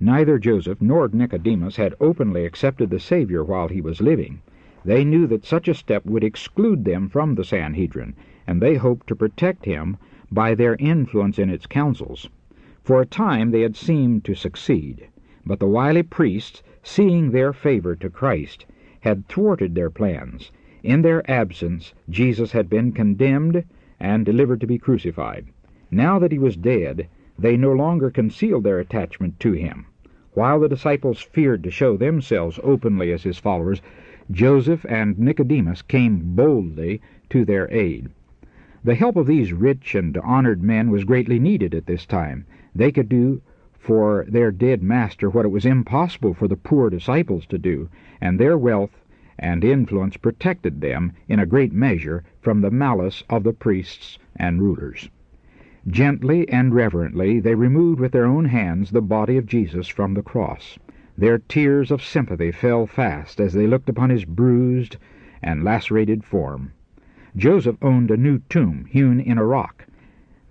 Neither 0.00 0.36
Joseph 0.40 0.82
nor 0.82 1.06
Nicodemus 1.06 1.76
had 1.76 1.94
openly 2.00 2.44
accepted 2.44 2.90
the 2.90 2.98
Savior 2.98 3.44
while 3.44 3.68
he 3.68 3.80
was 3.80 4.00
living. 4.02 4.42
They 4.84 5.04
knew 5.04 5.28
that 5.28 5.44
such 5.44 5.68
a 5.68 5.74
step 5.74 6.04
would 6.04 6.24
exclude 6.24 6.84
them 6.84 7.08
from 7.08 7.36
the 7.36 7.44
Sanhedrin, 7.44 8.16
and 8.48 8.60
they 8.60 8.74
hoped 8.74 9.06
to 9.06 9.14
protect 9.14 9.64
him 9.64 9.96
by 10.32 10.56
their 10.56 10.74
influence 10.80 11.38
in 11.38 11.50
its 11.50 11.66
councils. 11.68 12.28
For 12.82 13.00
a 13.00 13.06
time 13.06 13.52
they 13.52 13.60
had 13.60 13.76
seemed 13.76 14.24
to 14.24 14.34
succeed, 14.34 15.06
but 15.46 15.58
the 15.58 15.66
wily 15.66 16.02
priests, 16.02 16.62
seeing 16.82 17.30
their 17.30 17.52
favor 17.52 17.96
to 17.96 18.10
Christ, 18.10 18.66
had 19.00 19.26
thwarted 19.26 19.74
their 19.74 19.90
plans. 19.90 20.52
In 20.82 21.02
their 21.02 21.28
absence, 21.30 21.94
Jesus 22.08 22.52
had 22.52 22.68
been 22.68 22.92
condemned 22.92 23.64
and 23.98 24.24
delivered 24.24 24.60
to 24.60 24.66
be 24.66 24.78
crucified. 24.78 25.46
Now 25.90 26.18
that 26.18 26.32
he 26.32 26.38
was 26.38 26.56
dead, 26.56 27.08
they 27.38 27.56
no 27.56 27.72
longer 27.72 28.10
concealed 28.10 28.64
their 28.64 28.78
attachment 28.78 29.40
to 29.40 29.52
him. 29.52 29.86
While 30.32 30.60
the 30.60 30.68
disciples 30.68 31.20
feared 31.20 31.64
to 31.64 31.70
show 31.70 31.96
themselves 31.96 32.60
openly 32.62 33.12
as 33.12 33.22
his 33.22 33.38
followers, 33.38 33.82
Joseph 34.30 34.86
and 34.88 35.18
Nicodemus 35.18 35.82
came 35.82 36.34
boldly 36.36 37.00
to 37.30 37.44
their 37.44 37.70
aid. 37.72 38.10
The 38.84 38.94
help 38.94 39.16
of 39.16 39.26
these 39.26 39.52
rich 39.52 39.94
and 39.94 40.16
honored 40.18 40.62
men 40.62 40.90
was 40.90 41.04
greatly 41.04 41.38
needed 41.38 41.74
at 41.74 41.86
this 41.86 42.06
time. 42.06 42.46
They 42.74 42.92
could 42.92 43.08
do 43.08 43.42
for 43.90 44.24
their 44.28 44.52
dead 44.52 44.84
master 44.84 45.28
what 45.28 45.44
it 45.44 45.48
was 45.48 45.66
impossible 45.66 46.32
for 46.32 46.46
the 46.46 46.54
poor 46.54 46.88
disciples 46.88 47.44
to 47.44 47.58
do, 47.58 47.88
and 48.20 48.38
their 48.38 48.56
wealth 48.56 49.04
and 49.36 49.64
influence 49.64 50.16
protected 50.16 50.80
them 50.80 51.10
in 51.26 51.40
a 51.40 51.44
great 51.44 51.72
measure 51.72 52.22
from 52.40 52.60
the 52.60 52.70
malice 52.70 53.24
of 53.28 53.42
the 53.42 53.52
priests 53.52 54.16
and 54.36 54.62
rulers. 54.62 55.10
Gently 55.88 56.48
and 56.48 56.72
reverently 56.72 57.40
they 57.40 57.56
removed 57.56 57.98
with 57.98 58.12
their 58.12 58.26
own 58.26 58.44
hands 58.44 58.92
the 58.92 59.02
body 59.02 59.36
of 59.36 59.44
Jesus 59.44 59.88
from 59.88 60.14
the 60.14 60.22
cross. 60.22 60.78
Their 61.18 61.38
tears 61.38 61.90
of 61.90 62.00
sympathy 62.00 62.52
fell 62.52 62.86
fast 62.86 63.40
as 63.40 63.54
they 63.54 63.66
looked 63.66 63.88
upon 63.88 64.10
his 64.10 64.24
bruised 64.24 64.98
and 65.42 65.64
lacerated 65.64 66.22
form. 66.22 66.70
Joseph 67.36 67.76
owned 67.82 68.12
a 68.12 68.16
new 68.16 68.38
tomb 68.48 68.84
hewn 68.88 69.18
in 69.18 69.36
a 69.36 69.44
rock. 69.44 69.84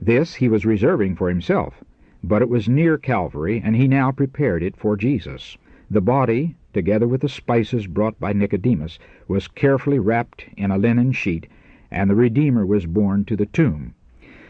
This 0.01 0.35
he 0.35 0.49
was 0.49 0.65
reserving 0.65 1.15
for 1.15 1.29
himself, 1.29 1.85
but 2.21 2.41
it 2.41 2.49
was 2.49 2.67
near 2.67 2.97
Calvary, 2.97 3.61
and 3.63 3.77
he 3.77 3.87
now 3.87 4.11
prepared 4.11 4.61
it 4.61 4.75
for 4.75 4.97
Jesus. 4.97 5.57
The 5.89 6.01
body, 6.01 6.55
together 6.73 7.07
with 7.07 7.21
the 7.21 7.29
spices 7.29 7.87
brought 7.87 8.19
by 8.19 8.33
Nicodemus, 8.33 8.99
was 9.29 9.47
carefully 9.47 9.99
wrapped 9.99 10.45
in 10.57 10.69
a 10.69 10.77
linen 10.77 11.13
sheet, 11.13 11.47
and 11.89 12.09
the 12.09 12.15
Redeemer 12.15 12.65
was 12.65 12.85
borne 12.85 13.23
to 13.23 13.37
the 13.37 13.45
tomb. 13.45 13.93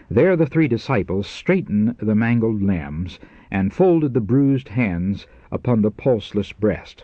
There 0.10 0.36
the 0.36 0.48
three 0.48 0.68
disciples 0.68 1.28
straightened 1.28 1.96
the 2.00 2.16
mangled 2.16 2.64
limbs, 2.64 3.20
and 3.52 3.72
folded 3.72 4.16
the 4.16 4.20
bruised 4.20 4.70
hands 4.70 5.28
upon 5.52 5.84
the 5.84 5.92
pulseless 5.92 6.52
breast. 6.52 7.04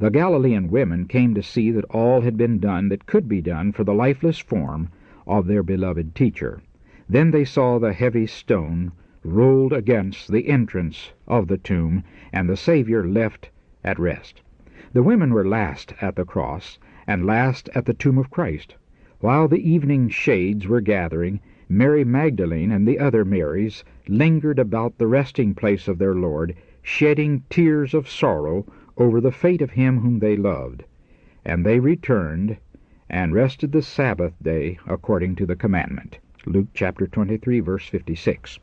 The 0.00 0.10
Galilean 0.10 0.70
women 0.70 1.06
came 1.06 1.34
to 1.34 1.42
see 1.42 1.70
that 1.70 1.84
all 1.84 2.22
had 2.22 2.36
been 2.36 2.58
done 2.58 2.88
that 2.88 3.06
could 3.06 3.28
be 3.28 3.40
done 3.40 3.70
for 3.70 3.84
the 3.84 3.94
lifeless 3.94 4.40
form 4.40 4.88
of 5.24 5.46
their 5.46 5.62
beloved 5.62 6.16
teacher. 6.16 6.60
Then 7.08 7.30
they 7.30 7.44
saw 7.44 7.78
the 7.78 7.92
heavy 7.92 8.26
stone 8.26 8.90
rolled 9.22 9.72
against 9.72 10.32
the 10.32 10.48
entrance 10.48 11.12
of 11.28 11.46
the 11.46 11.58
tomb, 11.58 12.02
and 12.32 12.48
the 12.48 12.56
Savior 12.56 13.06
left 13.06 13.50
at 13.84 13.98
rest. 13.98 14.40
The 14.94 15.02
women 15.02 15.34
were 15.34 15.46
last 15.46 15.92
at 16.00 16.16
the 16.16 16.24
cross, 16.24 16.78
and 17.06 17.26
last 17.26 17.68
at 17.74 17.84
the 17.84 17.92
tomb 17.92 18.16
of 18.16 18.30
Christ. 18.30 18.76
While 19.18 19.46
the 19.46 19.70
evening 19.70 20.08
shades 20.08 20.66
were 20.66 20.80
gathering, 20.80 21.38
Mary 21.68 22.02
Magdalene 22.02 22.72
and 22.72 22.88
the 22.88 22.98
other 22.98 23.24
Marys 23.24 23.84
lingered 24.08 24.58
about 24.58 24.96
the 24.96 25.06
resting 25.06 25.54
place 25.54 25.86
of 25.86 25.98
their 25.98 26.14
Lord, 26.14 26.56
shedding 26.80 27.44
tears 27.50 27.92
of 27.92 28.08
sorrow 28.08 28.64
over 28.96 29.20
the 29.20 29.32
fate 29.32 29.60
of 29.60 29.72
him 29.72 29.98
whom 29.98 30.20
they 30.20 30.36
loved. 30.36 30.84
And 31.44 31.66
they 31.66 31.78
returned 31.78 32.56
and 33.10 33.34
rested 33.34 33.72
the 33.72 33.82
Sabbath 33.82 34.32
day 34.42 34.78
according 34.86 35.36
to 35.36 35.44
the 35.44 35.56
commandment. 35.56 36.18
Luke 36.46 36.68
chapter 36.72 37.06
23, 37.06 37.60
verse 37.60 37.86
56. 37.86 38.58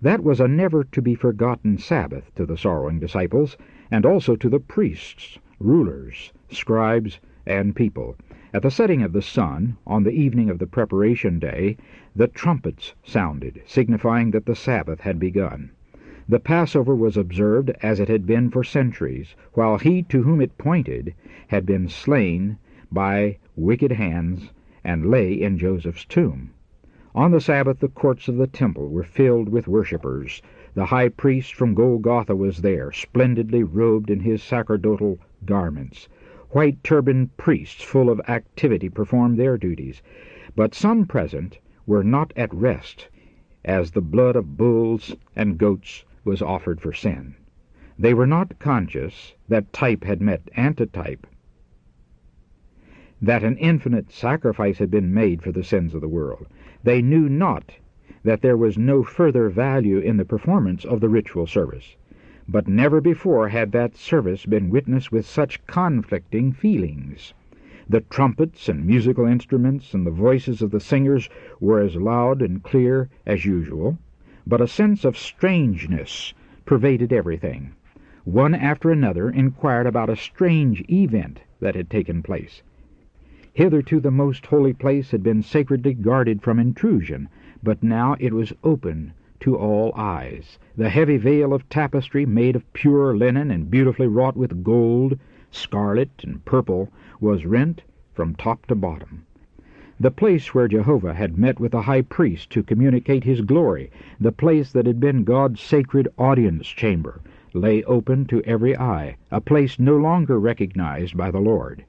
That 0.00 0.22
was 0.22 0.38
a 0.38 0.46
never 0.46 0.84
to 0.84 1.02
be 1.02 1.16
forgotten 1.16 1.76
Sabbath 1.76 2.32
to 2.36 2.46
the 2.46 2.56
sorrowing 2.56 3.00
disciples, 3.00 3.56
and 3.90 4.06
also 4.06 4.36
to 4.36 4.48
the 4.48 4.60
priests, 4.60 5.40
rulers, 5.58 6.32
scribes, 6.50 7.18
and 7.44 7.74
people. 7.74 8.14
At 8.54 8.62
the 8.62 8.70
setting 8.70 9.02
of 9.02 9.12
the 9.12 9.22
sun, 9.22 9.76
on 9.84 10.04
the 10.04 10.12
evening 10.12 10.50
of 10.50 10.60
the 10.60 10.68
preparation 10.68 11.40
day, 11.40 11.76
the 12.14 12.28
trumpets 12.28 12.94
sounded, 13.02 13.60
signifying 13.66 14.30
that 14.30 14.46
the 14.46 14.54
Sabbath 14.54 15.00
had 15.00 15.18
begun. 15.18 15.70
The 16.28 16.38
Passover 16.38 16.94
was 16.94 17.16
observed 17.16 17.72
as 17.82 17.98
it 17.98 18.06
had 18.08 18.24
been 18.24 18.50
for 18.50 18.62
centuries, 18.62 19.34
while 19.54 19.78
he 19.78 20.04
to 20.04 20.22
whom 20.22 20.40
it 20.40 20.56
pointed 20.58 21.12
had 21.48 21.66
been 21.66 21.88
slain 21.88 22.58
by 22.92 23.38
wicked 23.56 23.90
hands 23.90 24.52
and 24.84 25.10
lay 25.10 25.32
in 25.32 25.58
Joseph's 25.58 26.04
tomb. 26.04 26.50
On 27.14 27.30
the 27.30 27.40
Sabbath 27.40 27.78
the 27.80 27.88
courts 27.88 28.28
of 28.28 28.36
the 28.36 28.46
temple 28.46 28.90
were 28.90 29.02
filled 29.02 29.48
with 29.48 29.66
worshippers. 29.66 30.42
The 30.74 30.84
high 30.84 31.08
priest 31.08 31.54
from 31.54 31.72
Golgotha 31.72 32.36
was 32.36 32.58
there, 32.60 32.92
splendidly 32.92 33.62
robed 33.62 34.10
in 34.10 34.20
his 34.20 34.42
sacerdotal 34.42 35.18
garments. 35.46 36.10
White 36.50 36.84
turbaned 36.84 37.34
priests 37.38 37.82
full 37.82 38.10
of 38.10 38.20
activity 38.28 38.90
performed 38.90 39.38
their 39.38 39.56
duties. 39.56 40.02
But 40.54 40.74
some 40.74 41.06
present 41.06 41.58
were 41.86 42.04
not 42.04 42.34
at 42.36 42.52
rest, 42.52 43.08
as 43.64 43.92
the 43.92 44.02
blood 44.02 44.36
of 44.36 44.58
bulls 44.58 45.16
and 45.34 45.56
goats 45.56 46.04
was 46.26 46.42
offered 46.42 46.78
for 46.78 46.92
sin. 46.92 47.36
They 47.98 48.12
were 48.12 48.26
not 48.26 48.58
conscious 48.58 49.34
that 49.48 49.72
type 49.72 50.04
had 50.04 50.20
met 50.20 50.42
antitype, 50.58 51.26
that 53.22 53.42
an 53.42 53.56
infinite 53.56 54.12
sacrifice 54.12 54.76
had 54.76 54.90
been 54.90 55.14
made 55.14 55.40
for 55.40 55.52
the 55.52 55.64
sins 55.64 55.94
of 55.94 56.02
the 56.02 56.06
world. 56.06 56.46
They 56.84 57.02
knew 57.02 57.28
not 57.28 57.74
that 58.22 58.40
there 58.40 58.56
was 58.56 58.78
no 58.78 59.02
further 59.02 59.48
value 59.48 59.98
in 59.98 60.16
the 60.16 60.24
performance 60.24 60.84
of 60.84 61.00
the 61.00 61.08
ritual 61.08 61.48
service. 61.48 61.96
But 62.48 62.68
never 62.68 63.00
before 63.00 63.48
had 63.48 63.72
that 63.72 63.96
service 63.96 64.46
been 64.46 64.70
witnessed 64.70 65.10
with 65.10 65.26
such 65.26 65.66
conflicting 65.66 66.52
feelings. 66.52 67.34
The 67.88 68.02
trumpets 68.02 68.68
and 68.68 68.86
musical 68.86 69.26
instruments 69.26 69.92
and 69.92 70.06
the 70.06 70.12
voices 70.12 70.62
of 70.62 70.70
the 70.70 70.78
singers 70.78 71.28
were 71.58 71.80
as 71.80 71.96
loud 71.96 72.42
and 72.42 72.62
clear 72.62 73.08
as 73.26 73.44
usual, 73.44 73.98
but 74.46 74.60
a 74.60 74.68
sense 74.68 75.04
of 75.04 75.18
strangeness 75.18 76.32
pervaded 76.64 77.12
everything. 77.12 77.72
One 78.22 78.54
after 78.54 78.92
another 78.92 79.28
inquired 79.28 79.88
about 79.88 80.10
a 80.10 80.14
strange 80.16 80.84
event 80.88 81.40
that 81.58 81.74
had 81.74 81.90
taken 81.90 82.22
place. 82.22 82.62
Hitherto 83.58 83.98
the 83.98 84.12
most 84.12 84.46
holy 84.46 84.72
place 84.72 85.10
had 85.10 85.20
been 85.24 85.42
sacredly 85.42 85.92
guarded 85.92 86.42
from 86.42 86.60
intrusion, 86.60 87.28
but 87.60 87.82
now 87.82 88.14
it 88.20 88.32
was 88.32 88.52
open 88.62 89.12
to 89.40 89.56
all 89.56 89.92
eyes. 89.96 90.60
The 90.76 90.88
heavy 90.88 91.16
veil 91.16 91.52
of 91.52 91.68
tapestry, 91.68 92.24
made 92.24 92.54
of 92.54 92.72
pure 92.72 93.16
linen 93.16 93.50
and 93.50 93.68
beautifully 93.68 94.06
wrought 94.06 94.36
with 94.36 94.62
gold, 94.62 95.18
scarlet, 95.50 96.22
and 96.22 96.44
purple, 96.44 96.88
was 97.20 97.46
rent 97.46 97.82
from 98.14 98.36
top 98.36 98.64
to 98.66 98.76
bottom. 98.76 99.24
The 99.98 100.12
place 100.12 100.54
where 100.54 100.68
Jehovah 100.68 101.14
had 101.14 101.36
met 101.36 101.58
with 101.58 101.72
the 101.72 101.82
high 101.82 102.02
priest 102.02 102.50
to 102.50 102.62
communicate 102.62 103.24
his 103.24 103.40
glory, 103.40 103.90
the 104.20 104.30
place 104.30 104.70
that 104.70 104.86
had 104.86 105.00
been 105.00 105.24
God's 105.24 105.60
sacred 105.60 106.06
audience 106.16 106.68
chamber, 106.68 107.20
lay 107.52 107.82
open 107.82 108.24
to 108.26 108.40
every 108.44 108.76
eye, 108.78 109.16
a 109.32 109.40
place 109.40 109.80
no 109.80 109.96
longer 109.96 110.38
recognized 110.38 111.16
by 111.16 111.32
the 111.32 111.40
Lord. 111.40 111.84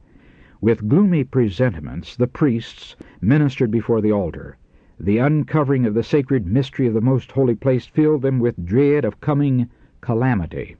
With 0.61 0.89
gloomy 0.89 1.23
presentiments 1.23 2.17
the 2.17 2.27
priests 2.27 2.97
ministered 3.21 3.71
before 3.71 4.01
the 4.01 4.11
altar. 4.11 4.57
The 4.99 5.17
uncovering 5.17 5.85
of 5.85 5.93
the 5.93 6.03
sacred 6.03 6.45
mystery 6.45 6.85
of 6.85 6.93
the 6.93 6.99
most 6.99 7.31
holy 7.31 7.55
place 7.55 7.85
filled 7.85 8.23
them 8.23 8.39
with 8.39 8.65
dread 8.65 9.05
of 9.05 9.21
coming 9.21 9.69
calamity. 10.01 10.75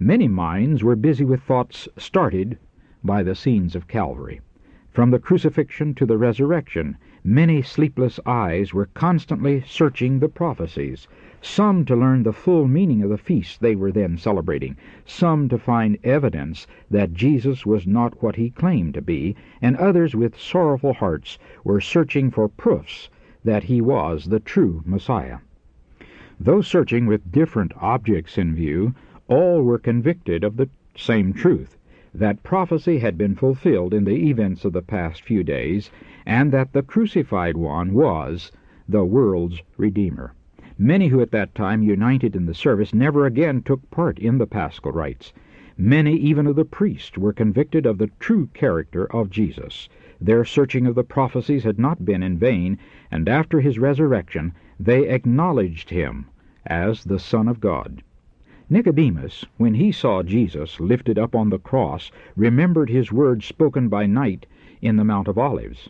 Many 0.00 0.26
minds 0.26 0.82
were 0.82 0.96
busy 0.96 1.24
with 1.26 1.42
thoughts 1.42 1.86
started 1.98 2.56
by 3.04 3.22
the 3.22 3.34
scenes 3.34 3.76
of 3.76 3.88
Calvary. 3.88 4.40
From 4.90 5.10
the 5.10 5.18
crucifixion 5.18 5.94
to 5.96 6.06
the 6.06 6.16
resurrection, 6.16 6.96
many 7.22 7.60
sleepless 7.60 8.18
eyes 8.24 8.72
were 8.72 8.88
constantly 8.94 9.60
searching 9.66 10.18
the 10.18 10.30
prophecies, 10.30 11.06
some 11.40 11.84
to 11.84 11.94
learn 11.94 12.22
the 12.24 12.32
full 12.32 12.66
meaning 12.66 13.02
of 13.02 13.10
the 13.10 13.16
feast 13.16 13.60
they 13.60 13.76
were 13.76 13.92
then 13.92 14.16
celebrating, 14.16 14.76
some 15.04 15.48
to 15.48 15.56
find 15.56 15.96
evidence 16.02 16.66
that 16.90 17.14
Jesus 17.14 17.64
was 17.64 17.86
not 17.86 18.20
what 18.22 18.34
he 18.34 18.50
claimed 18.50 18.94
to 18.94 19.00
be, 19.00 19.36
and 19.62 19.76
others 19.76 20.16
with 20.16 20.36
sorrowful 20.36 20.94
hearts 20.94 21.38
were 21.62 21.80
searching 21.80 22.30
for 22.30 22.48
proofs 22.48 23.08
that 23.44 23.62
he 23.62 23.80
was 23.80 24.24
the 24.24 24.40
true 24.40 24.82
Messiah. 24.84 25.38
Though 26.40 26.60
searching 26.60 27.06
with 27.06 27.30
different 27.30 27.72
objects 27.80 28.36
in 28.36 28.54
view, 28.54 28.94
all 29.28 29.62
were 29.62 29.78
convicted 29.78 30.42
of 30.42 30.56
the 30.56 30.68
same 30.96 31.32
truth 31.32 31.76
that 32.14 32.42
prophecy 32.42 32.98
had 32.98 33.16
been 33.16 33.36
fulfilled 33.36 33.94
in 33.94 34.04
the 34.04 34.28
events 34.28 34.64
of 34.64 34.72
the 34.72 34.82
past 34.82 35.22
few 35.22 35.44
days, 35.44 35.90
and 36.26 36.50
that 36.50 36.72
the 36.72 36.82
crucified 36.82 37.56
one 37.56 37.92
was 37.92 38.50
the 38.88 39.04
world's 39.04 39.62
Redeemer. 39.76 40.32
Many 40.80 41.08
who 41.08 41.20
at 41.20 41.32
that 41.32 41.56
time 41.56 41.82
united 41.82 42.36
in 42.36 42.46
the 42.46 42.54
service 42.54 42.94
never 42.94 43.26
again 43.26 43.62
took 43.62 43.90
part 43.90 44.16
in 44.20 44.38
the 44.38 44.46
paschal 44.46 44.92
rites. 44.92 45.32
Many 45.76 46.14
even 46.16 46.46
of 46.46 46.54
the 46.54 46.64
priests 46.64 47.18
were 47.18 47.32
convicted 47.32 47.84
of 47.84 47.98
the 47.98 48.12
true 48.20 48.48
character 48.54 49.04
of 49.12 49.28
Jesus. 49.28 49.88
Their 50.20 50.44
searching 50.44 50.86
of 50.86 50.94
the 50.94 51.02
prophecies 51.02 51.64
had 51.64 51.80
not 51.80 52.04
been 52.04 52.22
in 52.22 52.38
vain, 52.38 52.78
and 53.10 53.28
after 53.28 53.60
his 53.60 53.80
resurrection 53.80 54.52
they 54.78 55.08
acknowledged 55.08 55.90
him 55.90 56.26
as 56.64 57.02
the 57.02 57.18
Son 57.18 57.48
of 57.48 57.58
God. 57.58 58.04
Nicodemus, 58.70 59.44
when 59.56 59.74
he 59.74 59.90
saw 59.90 60.22
Jesus 60.22 60.78
lifted 60.78 61.18
up 61.18 61.34
on 61.34 61.50
the 61.50 61.58
cross, 61.58 62.12
remembered 62.36 62.88
his 62.88 63.10
words 63.10 63.44
spoken 63.44 63.88
by 63.88 64.06
night 64.06 64.46
in 64.80 64.94
the 64.94 65.04
Mount 65.04 65.26
of 65.26 65.38
Olives. 65.38 65.88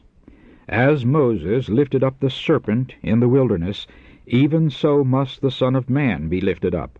As 0.66 1.04
Moses 1.04 1.68
lifted 1.68 2.02
up 2.02 2.20
the 2.20 2.30
serpent 2.30 2.94
in 3.02 3.20
the 3.20 3.28
wilderness, 3.28 3.86
even 4.30 4.68
so 4.68 5.02
must 5.02 5.40
the 5.40 5.50
Son 5.50 5.74
of 5.74 5.88
Man 5.88 6.28
be 6.28 6.38
lifted 6.38 6.74
up, 6.74 6.98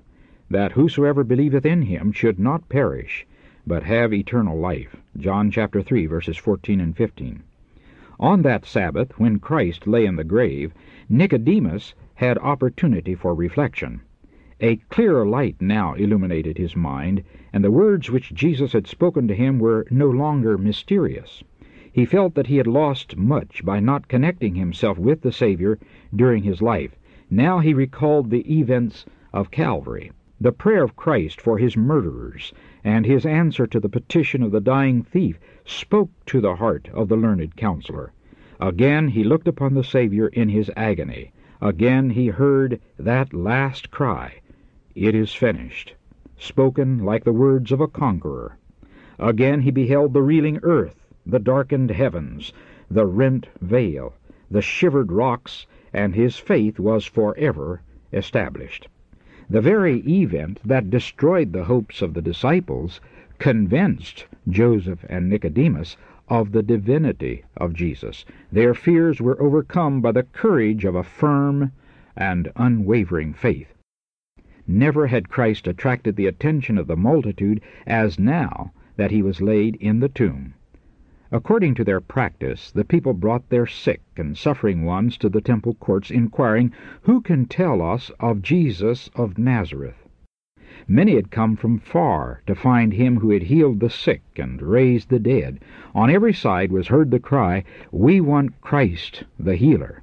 that 0.48 0.72
whosoever 0.72 1.22
believeth 1.22 1.66
in 1.66 1.82
him 1.82 2.10
should 2.10 2.38
not 2.38 2.68
perish, 2.70 3.26
but 3.66 3.82
have 3.82 4.14
eternal 4.14 4.58
life. 4.58 4.96
John 5.14 5.50
chapter 5.50 5.82
3 5.82 6.06
verses 6.06 6.38
14 6.38 6.80
and 6.80 6.96
15. 6.96 7.42
On 8.18 8.40
that 8.42 8.64
Sabbath, 8.64 9.18
when 9.18 9.38
Christ 9.38 9.86
lay 9.86 10.06
in 10.06 10.16
the 10.16 10.24
grave, 10.24 10.72
Nicodemus 11.10 11.94
had 12.14 12.38
opportunity 12.38 13.14
for 13.14 13.34
reflection. 13.34 14.00
A 14.60 14.76
clearer 14.88 15.26
light 15.26 15.56
now 15.60 15.92
illuminated 15.94 16.56
his 16.56 16.74
mind, 16.74 17.22
and 17.52 17.62
the 17.62 17.70
words 17.70 18.10
which 18.10 18.34
Jesus 18.34 18.72
had 18.72 18.86
spoken 18.86 19.28
to 19.28 19.34
him 19.34 19.58
were 19.58 19.86
no 19.90 20.08
longer 20.08 20.56
mysterious. 20.56 21.44
He 21.92 22.06
felt 22.06 22.34
that 22.34 22.46
he 22.46 22.56
had 22.56 22.66
lost 22.66 23.16
much 23.16 23.64
by 23.64 23.80
not 23.80 24.08
connecting 24.08 24.54
himself 24.54 24.98
with 24.98 25.20
the 25.20 25.30
Savior 25.30 25.78
during 26.16 26.42
his 26.42 26.62
life. 26.62 26.97
Now 27.30 27.58
he 27.58 27.74
recalled 27.74 28.30
the 28.30 28.58
events 28.58 29.04
of 29.34 29.50
Calvary, 29.50 30.12
the 30.40 30.50
prayer 30.50 30.82
of 30.82 30.96
Christ 30.96 31.42
for 31.42 31.58
his 31.58 31.76
murderers, 31.76 32.54
and 32.82 33.04
his 33.04 33.26
answer 33.26 33.66
to 33.66 33.78
the 33.78 33.90
petition 33.90 34.42
of 34.42 34.50
the 34.50 34.62
dying 34.62 35.02
thief 35.02 35.38
spoke 35.66 36.08
to 36.24 36.40
the 36.40 36.54
heart 36.56 36.88
of 36.94 37.08
the 37.08 37.18
learned 37.18 37.54
counselor. 37.54 38.12
Again 38.58 39.08
he 39.08 39.24
looked 39.24 39.46
upon 39.46 39.74
the 39.74 39.84
Savior 39.84 40.28
in 40.28 40.48
his 40.48 40.70
agony. 40.74 41.32
Again 41.60 42.08
he 42.08 42.28
heard 42.28 42.80
that 42.98 43.34
last 43.34 43.90
cry, 43.90 44.36
it 44.94 45.14
is 45.14 45.34
finished, 45.34 45.94
spoken 46.38 46.98
like 47.04 47.24
the 47.24 47.32
words 47.34 47.72
of 47.72 47.80
a 47.82 47.88
conqueror. 47.88 48.56
Again 49.18 49.60
he 49.60 49.70
beheld 49.70 50.14
the 50.14 50.22
reeling 50.22 50.60
earth, 50.62 51.06
the 51.26 51.38
darkened 51.38 51.90
heavens, 51.90 52.54
the 52.90 53.04
rent 53.04 53.48
veil, 53.60 54.14
the 54.50 54.62
shivered 54.62 55.12
rocks, 55.12 55.66
and 55.98 56.14
his 56.14 56.36
faith 56.38 56.78
was 56.78 57.04
forever 57.04 57.82
established. 58.12 58.86
The 59.50 59.60
very 59.60 59.98
event 60.06 60.60
that 60.64 60.90
destroyed 60.90 61.52
the 61.52 61.64
hopes 61.64 62.02
of 62.02 62.14
the 62.14 62.22
disciples 62.22 63.00
convinced 63.40 64.28
Joseph 64.48 65.04
and 65.08 65.28
Nicodemus 65.28 65.96
of 66.28 66.52
the 66.52 66.62
divinity 66.62 67.42
of 67.56 67.74
Jesus. 67.74 68.24
Their 68.52 68.74
fears 68.74 69.20
were 69.20 69.42
overcome 69.42 70.00
by 70.00 70.12
the 70.12 70.22
courage 70.22 70.84
of 70.84 70.94
a 70.94 71.02
firm 71.02 71.72
and 72.16 72.52
unwavering 72.54 73.32
faith. 73.32 73.74
Never 74.68 75.08
had 75.08 75.28
Christ 75.28 75.66
attracted 75.66 76.14
the 76.14 76.28
attention 76.28 76.78
of 76.78 76.86
the 76.86 76.96
multitude 76.96 77.60
as 77.88 78.20
now 78.20 78.70
that 78.94 79.10
he 79.10 79.20
was 79.20 79.42
laid 79.42 79.74
in 79.80 79.98
the 79.98 80.08
tomb. 80.08 80.54
According 81.30 81.74
to 81.74 81.84
their 81.84 82.00
practice, 82.00 82.70
the 82.70 82.84
people 82.86 83.12
brought 83.12 83.50
their 83.50 83.66
sick 83.66 84.00
and 84.16 84.34
suffering 84.34 84.86
ones 84.86 85.18
to 85.18 85.28
the 85.28 85.42
temple 85.42 85.74
courts, 85.74 86.10
inquiring, 86.10 86.72
Who 87.02 87.20
can 87.20 87.44
tell 87.44 87.82
us 87.82 88.10
of 88.18 88.40
Jesus 88.40 89.10
of 89.14 89.36
Nazareth? 89.36 90.08
Many 90.86 91.16
had 91.16 91.30
come 91.30 91.54
from 91.54 91.80
far 91.80 92.40
to 92.46 92.54
find 92.54 92.94
him 92.94 93.18
who 93.18 93.28
had 93.28 93.42
healed 93.42 93.80
the 93.80 93.90
sick 93.90 94.22
and 94.36 94.62
raised 94.62 95.10
the 95.10 95.18
dead. 95.18 95.60
On 95.94 96.08
every 96.08 96.32
side 96.32 96.72
was 96.72 96.88
heard 96.88 97.10
the 97.10 97.20
cry, 97.20 97.62
We 97.92 98.22
want 98.22 98.58
Christ 98.62 99.24
the 99.38 99.56
healer. 99.56 100.02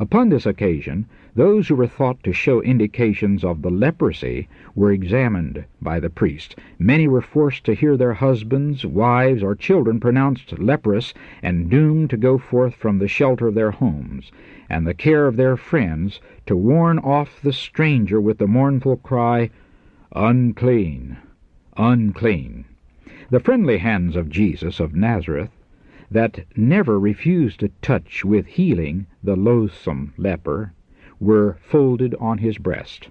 Upon 0.00 0.30
this 0.30 0.46
occasion, 0.46 1.04
Those 1.34 1.68
who 1.68 1.74
were 1.74 1.86
thought 1.86 2.22
to 2.22 2.32
show 2.32 2.62
indications 2.62 3.44
of 3.44 3.60
the 3.60 3.70
leprosy 3.70 4.48
were 4.74 4.90
examined 4.92 5.66
by 5.82 6.00
the 6.00 6.08
priest. 6.08 6.56
Many 6.78 7.06
were 7.06 7.20
forced 7.20 7.64
to 7.66 7.74
hear 7.74 7.98
their 7.98 8.14
husbands, 8.14 8.86
wives, 8.86 9.42
or 9.42 9.54
children 9.54 10.00
pronounced 10.00 10.58
leprous 10.58 11.12
and 11.42 11.68
doomed 11.68 12.08
to 12.10 12.16
go 12.16 12.38
forth 12.38 12.76
from 12.76 12.98
the 12.98 13.08
shelter 13.08 13.48
of 13.48 13.54
their 13.54 13.72
homes 13.72 14.32
and 14.70 14.86
the 14.86 14.94
care 14.94 15.26
of 15.26 15.36
their 15.36 15.58
friends 15.58 16.18
to 16.46 16.56
warn 16.56 16.98
off 16.98 17.42
the 17.42 17.52
stranger 17.52 18.22
with 18.22 18.38
the 18.38 18.46
mournful 18.46 18.96
cry, 18.96 19.50
Unclean, 20.16 21.18
unclean. 21.76 22.64
The 23.28 23.40
friendly 23.40 23.76
hands 23.76 24.16
of 24.16 24.30
Jesus 24.30 24.80
of 24.80 24.94
Nazareth, 24.94 25.50
that 26.10 26.44
never 26.56 26.98
refused 26.98 27.60
to 27.60 27.68
touch 27.82 28.24
with 28.24 28.46
healing 28.46 29.06
the 29.22 29.36
loathsome 29.36 30.12
leper, 30.16 30.72
were 31.20 31.56
folded 31.62 32.14
on 32.16 32.38
his 32.38 32.58
breast. 32.58 33.08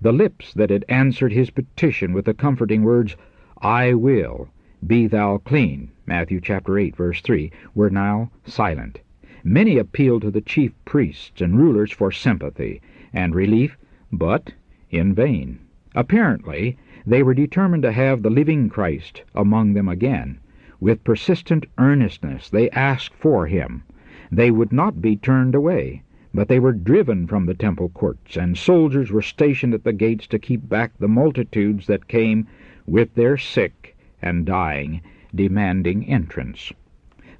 The 0.00 0.12
lips 0.12 0.54
that 0.54 0.70
had 0.70 0.84
answered 0.88 1.32
his 1.32 1.50
petition 1.50 2.12
with 2.12 2.24
the 2.24 2.34
comforting 2.34 2.82
words, 2.82 3.16
I 3.60 3.94
will, 3.94 4.48
be 4.86 5.08
thou 5.08 5.38
clean, 5.38 5.90
Matthew 6.06 6.40
chapter 6.40 6.78
8, 6.78 6.94
verse 6.94 7.20
3, 7.20 7.50
were 7.74 7.90
now 7.90 8.30
silent. 8.46 9.00
Many 9.42 9.76
appealed 9.76 10.22
to 10.22 10.30
the 10.30 10.40
chief 10.40 10.72
priests 10.84 11.40
and 11.40 11.58
rulers 11.58 11.90
for 11.90 12.12
sympathy 12.12 12.80
and 13.12 13.34
relief, 13.34 13.76
but 14.12 14.52
in 14.90 15.14
vain. 15.14 15.58
Apparently, 15.94 16.78
they 17.04 17.22
were 17.22 17.34
determined 17.34 17.82
to 17.82 17.92
have 17.92 18.22
the 18.22 18.30
living 18.30 18.68
Christ 18.68 19.24
among 19.34 19.74
them 19.74 19.88
again. 19.88 20.38
With 20.80 21.02
persistent 21.02 21.66
earnestness 21.76 22.48
they 22.48 22.70
asked 22.70 23.14
for 23.14 23.48
him. 23.48 23.82
They 24.30 24.50
would 24.52 24.72
not 24.72 25.02
be 25.02 25.16
turned 25.16 25.54
away. 25.56 26.02
But 26.32 26.46
they 26.46 26.60
were 26.60 26.72
driven 26.72 27.26
from 27.26 27.46
the 27.46 27.54
temple 27.54 27.88
courts, 27.88 28.36
and 28.36 28.56
soldiers 28.56 29.10
were 29.10 29.22
stationed 29.22 29.74
at 29.74 29.82
the 29.82 29.92
gates 29.92 30.28
to 30.28 30.38
keep 30.38 30.68
back 30.68 30.92
the 30.98 31.08
multitudes 31.08 31.86
that 31.88 32.06
came 32.06 32.46
with 32.86 33.14
their 33.14 33.36
sick 33.36 33.96
and 34.22 34.44
dying, 34.44 35.00
demanding 35.34 36.04
entrance. 36.04 36.72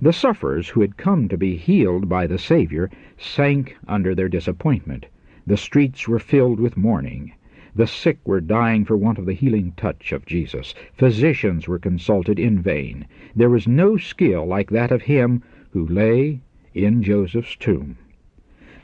The 0.01 0.13
sufferers 0.13 0.71
who 0.71 0.81
had 0.81 0.97
come 0.97 1.29
to 1.29 1.37
be 1.37 1.57
healed 1.57 2.09
by 2.09 2.27
the 2.27 2.39
Savior 2.39 2.91
sank 3.17 3.77
under 3.87 4.15
their 4.15 4.29
disappointment. 4.29 5.07
The 5.47 5.57
streets 5.57 6.09
were 6.09 6.19
filled 6.19 6.59
with 6.59 6.77
mourning. 6.77 7.35
The 7.79 7.87
sick 7.87 8.19
were 8.25 8.41
dying 8.41 8.85
for 8.85 8.97
want 8.97 9.21
of 9.21 9.27
the 9.27 9.35
healing 9.35 9.73
touch 9.77 10.11
of 10.11 10.27
Jesus. 10.27 10.75
Physicians 10.95 11.69
were 11.69 11.79
consulted 11.79 12.37
in 12.37 12.59
vain. 12.61 13.07
There 13.37 13.49
was 13.49 13.69
no 13.69 13.97
skill 13.97 14.45
like 14.45 14.71
that 14.71 14.91
of 14.91 15.03
him 15.03 15.45
who 15.71 15.87
lay 15.87 16.41
in 16.75 17.05
Joseph's 17.05 17.55
tomb. 17.55 17.97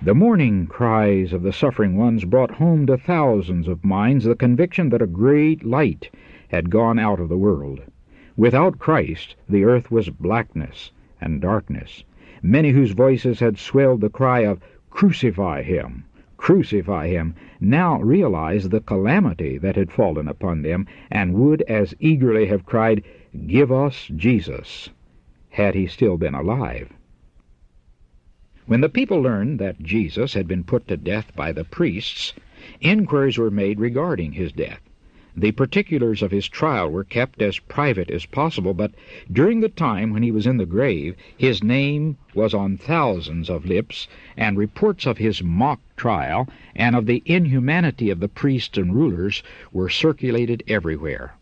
The 0.01 0.15
mourning 0.15 0.69
cries 0.69 1.33
of 1.33 1.43
the 1.43 1.53
suffering 1.53 1.97
ones 1.97 2.25
brought 2.25 2.53
home 2.53 2.87
to 2.87 2.97
thousands 2.97 3.67
of 3.67 3.85
minds 3.85 4.27
the 4.27 4.37
conviction 4.37 4.91
that 4.91 5.03
a 5.03 5.09
great 5.09 5.65
light 5.65 6.09
had 6.51 6.71
gone 6.71 7.01
out 7.01 7.19
of 7.19 7.29
the 7.29 7.37
world. 7.37 7.81
Without 8.37 8.79
Christ, 8.79 9.35
the 9.49 9.65
earth 9.65 9.91
was 9.91 10.09
blackness 10.09 10.93
and 11.21 11.41
darkness. 11.41 12.05
Many 12.45 12.71
whose 12.71 12.93
voices 12.93 13.41
had 13.41 13.59
swelled 13.59 14.03
the 14.03 14.09
cry 14.09 14.45
of, 14.45 14.61
Crucify 14.91 15.63
him! 15.63 16.05
Crucify 16.37 17.07
him! 17.07 17.37
now 17.61 18.01
realized 18.03 18.73
the 18.73 18.81
calamity 18.81 19.57
that 19.59 19.77
had 19.77 19.93
fallen 19.93 20.27
upon 20.27 20.63
them, 20.63 20.85
and 21.09 21.33
would 21.35 21.63
as 21.69 21.95
eagerly 22.01 22.47
have 22.47 22.67
cried, 22.67 23.05
Give 23.47 23.71
us 23.71 24.11
Jesus! 24.17 24.91
had 25.51 25.77
he 25.77 25.87
still 25.87 26.17
been 26.17 26.35
alive. 26.35 26.93
When 28.67 28.81
the 28.81 28.89
people 28.89 29.21
learned 29.21 29.61
that 29.61 29.79
Jesus 29.81 30.35
had 30.35 30.49
been 30.49 30.65
put 30.65 30.89
to 30.89 30.97
death 30.97 31.31
by 31.37 31.53
the 31.53 31.63
priests, 31.63 32.33
inquiries 32.81 33.39
were 33.39 33.53
made 33.53 33.79
regarding 33.79 34.33
his 34.33 34.51
death. 34.51 34.81
The 35.37 35.51
particulars 35.51 36.23
of 36.23 36.31
his 36.31 36.47
trial 36.47 36.89
were 36.93 37.03
kept 37.03 37.43
as 37.43 37.59
private 37.59 38.09
as 38.09 38.25
possible, 38.25 38.73
but 38.73 38.93
during 39.33 39.59
the 39.59 39.69
time 39.69 40.13
when 40.13 40.23
he 40.23 40.31
was 40.31 40.47
in 40.47 40.59
the 40.59 40.65
grave, 40.65 41.17
his 41.37 41.61
name 41.61 42.19
was 42.35 42.55
on 42.55 42.77
thousands 42.77 43.51
of 43.51 43.67
lips, 43.67 44.07
and 44.37 44.57
reports 44.57 45.07
of 45.07 45.19
his 45.19 45.43
mock 45.43 45.81
trial 45.97 46.49
and 46.77 46.95
of 46.95 47.07
the 47.07 47.21
inhumanity 47.27 48.11
of 48.11 48.21
the 48.21 48.29
priests 48.29 48.79
and 48.79 48.95
rulers 48.95 49.43
were 49.73 49.89
circulated 49.89 50.63
everywhere. 50.69 51.35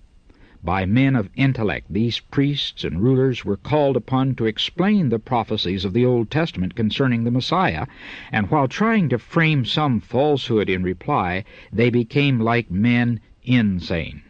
By 0.64 0.86
men 0.86 1.14
of 1.14 1.28
intellect, 1.36 1.88
these 1.92 2.18
priests 2.18 2.84
and 2.84 3.02
rulers 3.02 3.44
were 3.44 3.58
called 3.58 3.98
upon 3.98 4.36
to 4.36 4.46
explain 4.46 5.10
the 5.10 5.18
prophecies 5.18 5.84
of 5.84 5.92
the 5.92 6.06
Old 6.06 6.30
Testament 6.30 6.74
concerning 6.74 7.24
the 7.24 7.30
Messiah, 7.30 7.84
and 8.32 8.50
while 8.50 8.68
trying 8.68 9.10
to 9.10 9.18
frame 9.18 9.66
some 9.66 10.00
falsehood 10.00 10.70
in 10.70 10.82
reply, 10.82 11.44
they 11.70 11.90
became 11.90 12.40
like 12.40 12.70
men 12.70 13.20
insane. 13.44 14.22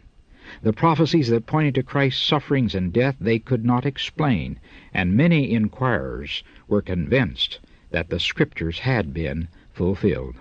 The 0.61 0.73
prophecies 0.73 1.29
that 1.29 1.45
pointed 1.45 1.75
to 1.75 1.83
Christ's 1.83 2.21
sufferings 2.21 2.75
and 2.75 2.91
death 2.91 3.15
they 3.19 3.39
could 3.39 3.63
not 3.63 3.85
explain, 3.85 4.59
and 4.93 5.15
many 5.15 5.51
inquirers 5.51 6.43
were 6.67 6.81
convinced 6.81 7.59
that 7.91 8.09
the 8.09 8.19
Scriptures 8.19 8.79
had 8.79 9.13
been 9.13 9.47
fulfilled. 9.71 10.35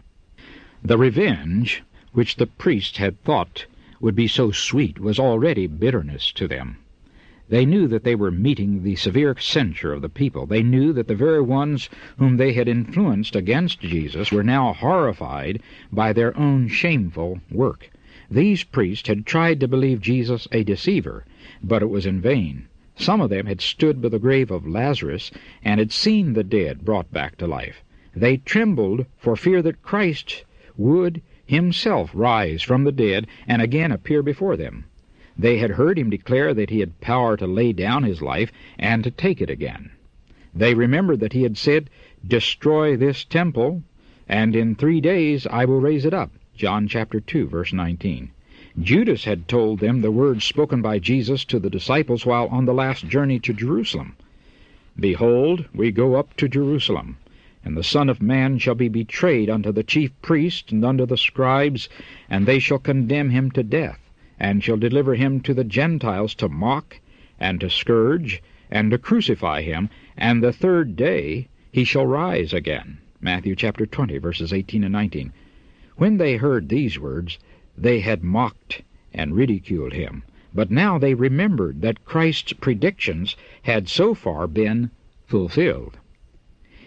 The 0.82 0.98
revenge 0.98 1.82
which 2.12 2.36
the 2.36 2.46
priests 2.46 2.98
had 2.98 3.22
thought 3.22 3.66
would 4.00 4.16
be 4.16 4.26
so 4.26 4.50
sweet 4.50 4.98
was 4.98 5.18
already 5.18 5.68
bitterness 5.68 6.32
to 6.32 6.48
them. 6.48 6.78
They 7.48 7.64
knew 7.64 7.86
that 7.86 8.02
they 8.02 8.16
were 8.16 8.32
meeting 8.32 8.82
the 8.82 8.96
severe 8.96 9.36
censure 9.38 9.92
of 9.92 10.02
the 10.02 10.08
people. 10.08 10.46
They 10.46 10.64
knew 10.64 10.92
that 10.94 11.06
the 11.06 11.14
very 11.14 11.40
ones 11.40 11.88
whom 12.18 12.36
they 12.36 12.52
had 12.54 12.66
influenced 12.66 13.36
against 13.36 13.80
Jesus 13.80 14.32
were 14.32 14.42
now 14.42 14.72
horrified 14.72 15.62
by 15.92 16.12
their 16.12 16.36
own 16.36 16.66
shameful 16.66 17.40
work. 17.50 17.90
These 18.34 18.64
priests 18.64 19.08
had 19.08 19.26
tried 19.26 19.60
to 19.60 19.68
believe 19.68 20.00
Jesus 20.00 20.48
a 20.50 20.64
deceiver, 20.64 21.26
but 21.62 21.82
it 21.82 21.90
was 21.90 22.06
in 22.06 22.18
vain. 22.18 22.64
Some 22.96 23.20
of 23.20 23.28
them 23.28 23.44
had 23.44 23.60
stood 23.60 24.00
by 24.00 24.08
the 24.08 24.18
grave 24.18 24.50
of 24.50 24.66
Lazarus 24.66 25.30
and 25.62 25.78
had 25.78 25.92
seen 25.92 26.32
the 26.32 26.42
dead 26.42 26.82
brought 26.82 27.12
back 27.12 27.36
to 27.36 27.46
life. 27.46 27.84
They 28.16 28.38
trembled 28.38 29.04
for 29.18 29.36
fear 29.36 29.60
that 29.60 29.82
Christ 29.82 30.46
would 30.78 31.20
himself 31.44 32.10
rise 32.14 32.62
from 32.62 32.84
the 32.84 32.90
dead 32.90 33.26
and 33.46 33.60
again 33.60 33.92
appear 33.92 34.22
before 34.22 34.56
them. 34.56 34.86
They 35.36 35.58
had 35.58 35.72
heard 35.72 35.98
him 35.98 36.08
declare 36.08 36.54
that 36.54 36.70
he 36.70 36.80
had 36.80 37.02
power 37.02 37.36
to 37.36 37.46
lay 37.46 37.74
down 37.74 38.02
his 38.02 38.22
life 38.22 38.50
and 38.78 39.04
to 39.04 39.10
take 39.10 39.42
it 39.42 39.50
again. 39.50 39.90
They 40.54 40.72
remembered 40.72 41.20
that 41.20 41.34
he 41.34 41.42
had 41.42 41.58
said, 41.58 41.90
Destroy 42.26 42.96
this 42.96 43.24
temple, 43.24 43.82
and 44.26 44.56
in 44.56 44.74
three 44.74 45.02
days 45.02 45.46
I 45.46 45.66
will 45.66 45.80
raise 45.80 46.06
it 46.06 46.14
up. 46.14 46.30
John 46.54 46.86
chapter 46.86 47.18
2, 47.18 47.48
verse 47.48 47.72
19. 47.72 48.30
Judas 48.78 49.24
had 49.24 49.48
told 49.48 49.80
them 49.80 50.00
the 50.00 50.10
words 50.10 50.44
spoken 50.44 50.82
by 50.82 50.98
Jesus 50.98 51.44
to 51.46 51.58
the 51.58 51.70
disciples 51.70 52.26
while 52.26 52.46
on 52.48 52.66
the 52.66 52.74
last 52.74 53.08
journey 53.08 53.38
to 53.40 53.54
Jerusalem. 53.54 54.16
Behold, 54.98 55.64
we 55.74 55.90
go 55.90 56.14
up 56.14 56.36
to 56.36 56.48
Jerusalem, 56.48 57.16
and 57.64 57.76
the 57.76 57.82
Son 57.82 58.10
of 58.10 58.20
Man 58.20 58.58
shall 58.58 58.74
be 58.74 58.88
betrayed 58.88 59.48
unto 59.48 59.72
the 59.72 59.82
chief 59.82 60.10
priests 60.20 60.70
and 60.72 60.84
unto 60.84 61.06
the 61.06 61.16
scribes, 61.16 61.88
and 62.28 62.44
they 62.44 62.58
shall 62.58 62.78
condemn 62.78 63.30
him 63.30 63.50
to 63.52 63.62
death, 63.62 64.10
and 64.38 64.62
shall 64.62 64.76
deliver 64.76 65.14
him 65.14 65.40
to 65.40 65.54
the 65.54 65.64
Gentiles 65.64 66.34
to 66.34 66.50
mock, 66.50 67.00
and 67.40 67.60
to 67.60 67.70
scourge, 67.70 68.42
and 68.70 68.90
to 68.90 68.98
crucify 68.98 69.62
him, 69.62 69.88
and 70.18 70.42
the 70.42 70.52
third 70.52 70.96
day 70.96 71.48
he 71.70 71.84
shall 71.84 72.06
rise 72.06 72.52
again. 72.52 72.98
Matthew 73.22 73.56
chapter 73.56 73.86
20, 73.86 74.18
verses 74.18 74.52
18 74.52 74.84
and 74.84 74.92
19. 74.92 75.32
When 76.02 76.16
they 76.16 76.34
heard 76.34 76.68
these 76.68 76.98
words, 76.98 77.38
they 77.78 78.00
had 78.00 78.24
mocked 78.24 78.82
and 79.14 79.36
ridiculed 79.36 79.92
him. 79.92 80.24
But 80.52 80.68
now 80.68 80.98
they 80.98 81.14
remembered 81.14 81.80
that 81.82 82.04
Christ's 82.04 82.54
predictions 82.54 83.36
had 83.62 83.88
so 83.88 84.12
far 84.12 84.48
been 84.48 84.90
fulfilled. 85.26 85.98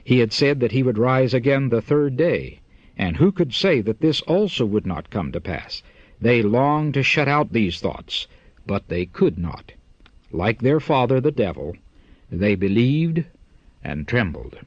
He 0.04 0.20
had 0.20 0.34
said 0.34 0.60
that 0.60 0.74
he 0.74 0.84
would 0.84 0.98
rise 0.98 1.34
again 1.34 1.70
the 1.70 1.82
third 1.82 2.18
day, 2.18 2.60
and 2.98 3.16
who 3.16 3.32
could 3.32 3.54
say 3.54 3.80
that 3.80 4.02
this 4.02 4.20
also 4.24 4.66
would 4.66 4.86
not 4.86 5.10
come 5.10 5.32
to 5.32 5.40
pass? 5.40 5.82
They 6.20 6.42
longed 6.42 6.96
to 6.96 7.02
shut 7.02 7.30
out 7.30 7.54
these 7.54 7.80
thoughts, 7.80 8.28
but 8.68 8.90
they 8.90 9.06
could 9.06 9.38
not. 9.38 9.72
Like 10.34 10.60
their 10.60 10.82
father 10.82 11.22
the 11.22 11.32
devil, 11.32 11.78
they 12.30 12.56
believed 12.56 13.24
and 13.82 14.10
trembled. 14.10 14.58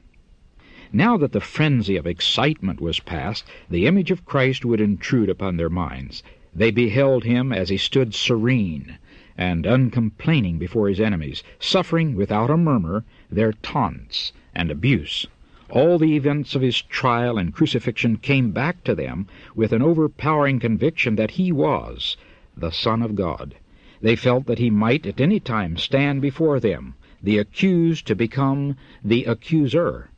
Now 0.91 1.17
that 1.17 1.33
the 1.33 1.39
frenzy 1.39 1.97
of 1.97 2.07
excitement 2.07 2.81
was 2.81 2.99
past, 2.99 3.45
the 3.69 3.85
image 3.85 4.09
of 4.09 4.25
Christ 4.25 4.65
would 4.65 4.81
intrude 4.81 5.29
upon 5.29 5.55
their 5.57 5.69
minds. 5.69 6.23
They 6.51 6.71
beheld 6.71 7.25
him 7.25 7.53
as 7.53 7.69
he 7.69 7.77
stood 7.77 8.15
serene 8.15 8.97
and 9.37 9.67
uncomplaining 9.67 10.57
before 10.57 10.89
his 10.89 10.99
enemies, 10.99 11.43
suffering 11.59 12.15
without 12.15 12.49
a 12.49 12.57
murmur 12.57 13.03
their 13.31 13.53
taunts 13.53 14.33
and 14.55 14.71
abuse. 14.71 15.27
All 15.69 15.99
the 15.99 16.15
events 16.15 16.55
of 16.55 16.63
his 16.63 16.81
trial 16.81 17.37
and 17.37 17.53
crucifixion 17.53 18.17
came 18.17 18.49
back 18.49 18.83
to 18.85 18.95
them 18.95 19.27
with 19.53 19.71
an 19.73 19.83
overpowering 19.83 20.59
conviction 20.59 21.17
that 21.17 21.29
he 21.37 21.51
was 21.51 22.17
the 22.57 22.71
Son 22.71 23.03
of 23.03 23.13
God. 23.13 23.53
They 24.01 24.15
felt 24.15 24.47
that 24.47 24.57
he 24.57 24.71
might 24.71 25.05
at 25.05 25.21
any 25.21 25.39
time 25.39 25.77
stand 25.77 26.19
before 26.19 26.59
them, 26.59 26.95
the 27.21 27.37
accused 27.37 28.07
to 28.07 28.15
become 28.15 28.75
the 29.03 29.25
accuser, 29.25 30.09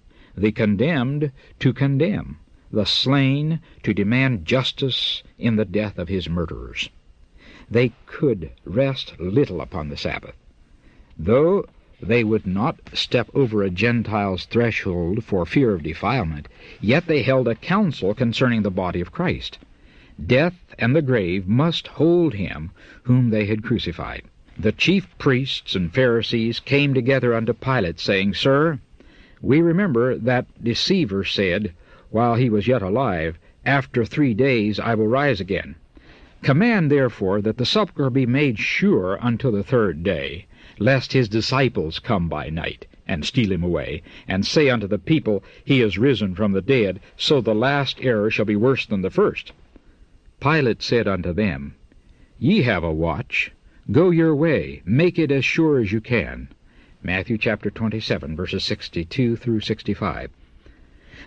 the 0.41 0.51
condemned 0.51 1.31
to 1.59 1.71
condemn, 1.71 2.37
the 2.71 2.85
slain 2.85 3.59
to 3.83 3.93
demand 3.93 4.43
justice 4.43 5.21
in 5.37 5.55
the 5.55 5.65
death 5.65 5.99
of 5.99 6.07
his 6.07 6.27
murderers. 6.27 6.89
They 7.69 7.91
could 8.07 8.49
rest 8.65 9.13
little 9.19 9.61
upon 9.61 9.89
the 9.89 9.97
Sabbath. 9.97 10.35
Though 11.17 11.65
they 12.01 12.23
would 12.23 12.47
not 12.47 12.79
step 12.93 13.29
over 13.35 13.61
a 13.61 13.69
Gentile's 13.69 14.45
threshold 14.45 15.23
for 15.23 15.45
fear 15.45 15.73
of 15.75 15.83
defilement, 15.83 16.47
yet 16.81 17.05
they 17.05 17.21
held 17.21 17.47
a 17.47 17.53
council 17.53 18.15
concerning 18.15 18.63
the 18.63 18.71
body 18.71 18.99
of 18.99 19.11
Christ. 19.11 19.59
Death 20.25 20.73
and 20.79 20.95
the 20.95 21.03
grave 21.03 21.47
must 21.47 21.87
hold 21.87 22.33
him 22.33 22.71
whom 23.03 23.29
they 23.29 23.45
had 23.45 23.63
crucified. 23.63 24.23
The 24.57 24.71
chief 24.71 25.07
priests 25.19 25.75
and 25.75 25.93
Pharisees 25.93 26.59
came 26.59 26.95
together 26.95 27.35
unto 27.35 27.53
Pilate, 27.53 27.99
saying, 27.99 28.33
Sir, 28.33 28.79
we 29.43 29.59
remember 29.59 30.15
that 30.19 30.45
deceiver 30.63 31.23
said, 31.23 31.73
while 32.11 32.35
he 32.35 32.47
was 32.47 32.67
yet 32.67 32.83
alive, 32.83 33.39
After 33.65 34.05
three 34.05 34.35
days 34.35 34.79
I 34.79 34.93
will 34.93 35.07
rise 35.07 35.41
again. 35.41 35.73
Command 36.43 36.91
therefore 36.91 37.41
that 37.41 37.57
the 37.57 37.65
sepulchre 37.65 38.11
be 38.11 38.27
made 38.27 38.59
sure 38.59 39.17
until 39.19 39.51
the 39.51 39.63
third 39.63 40.03
day, 40.03 40.45
lest 40.77 41.13
his 41.13 41.27
disciples 41.27 41.97
come 41.97 42.29
by 42.29 42.51
night, 42.51 42.85
and 43.07 43.25
steal 43.25 43.51
him 43.51 43.63
away, 43.63 44.03
and 44.27 44.45
say 44.45 44.69
unto 44.69 44.85
the 44.85 44.99
people, 44.99 45.43
He 45.65 45.81
is 45.81 45.97
risen 45.97 46.35
from 46.35 46.51
the 46.51 46.61
dead, 46.61 46.99
so 47.17 47.41
the 47.41 47.55
last 47.55 47.97
error 47.99 48.29
shall 48.29 48.45
be 48.45 48.55
worse 48.55 48.85
than 48.85 49.01
the 49.01 49.09
first. 49.09 49.53
Pilate 50.39 50.83
said 50.83 51.07
unto 51.07 51.33
them, 51.33 51.73
Ye 52.37 52.61
have 52.61 52.83
a 52.83 52.93
watch, 52.93 53.51
go 53.91 54.11
your 54.11 54.35
way, 54.35 54.83
make 54.85 55.17
it 55.17 55.31
as 55.31 55.43
sure 55.43 55.79
as 55.79 55.91
you 55.91 55.99
can. 55.99 56.49
Matthew 57.03 57.39
chapter 57.39 57.71
27, 57.71 58.35
verses 58.35 58.63
62 58.63 59.35
through 59.35 59.61
65. 59.61 60.29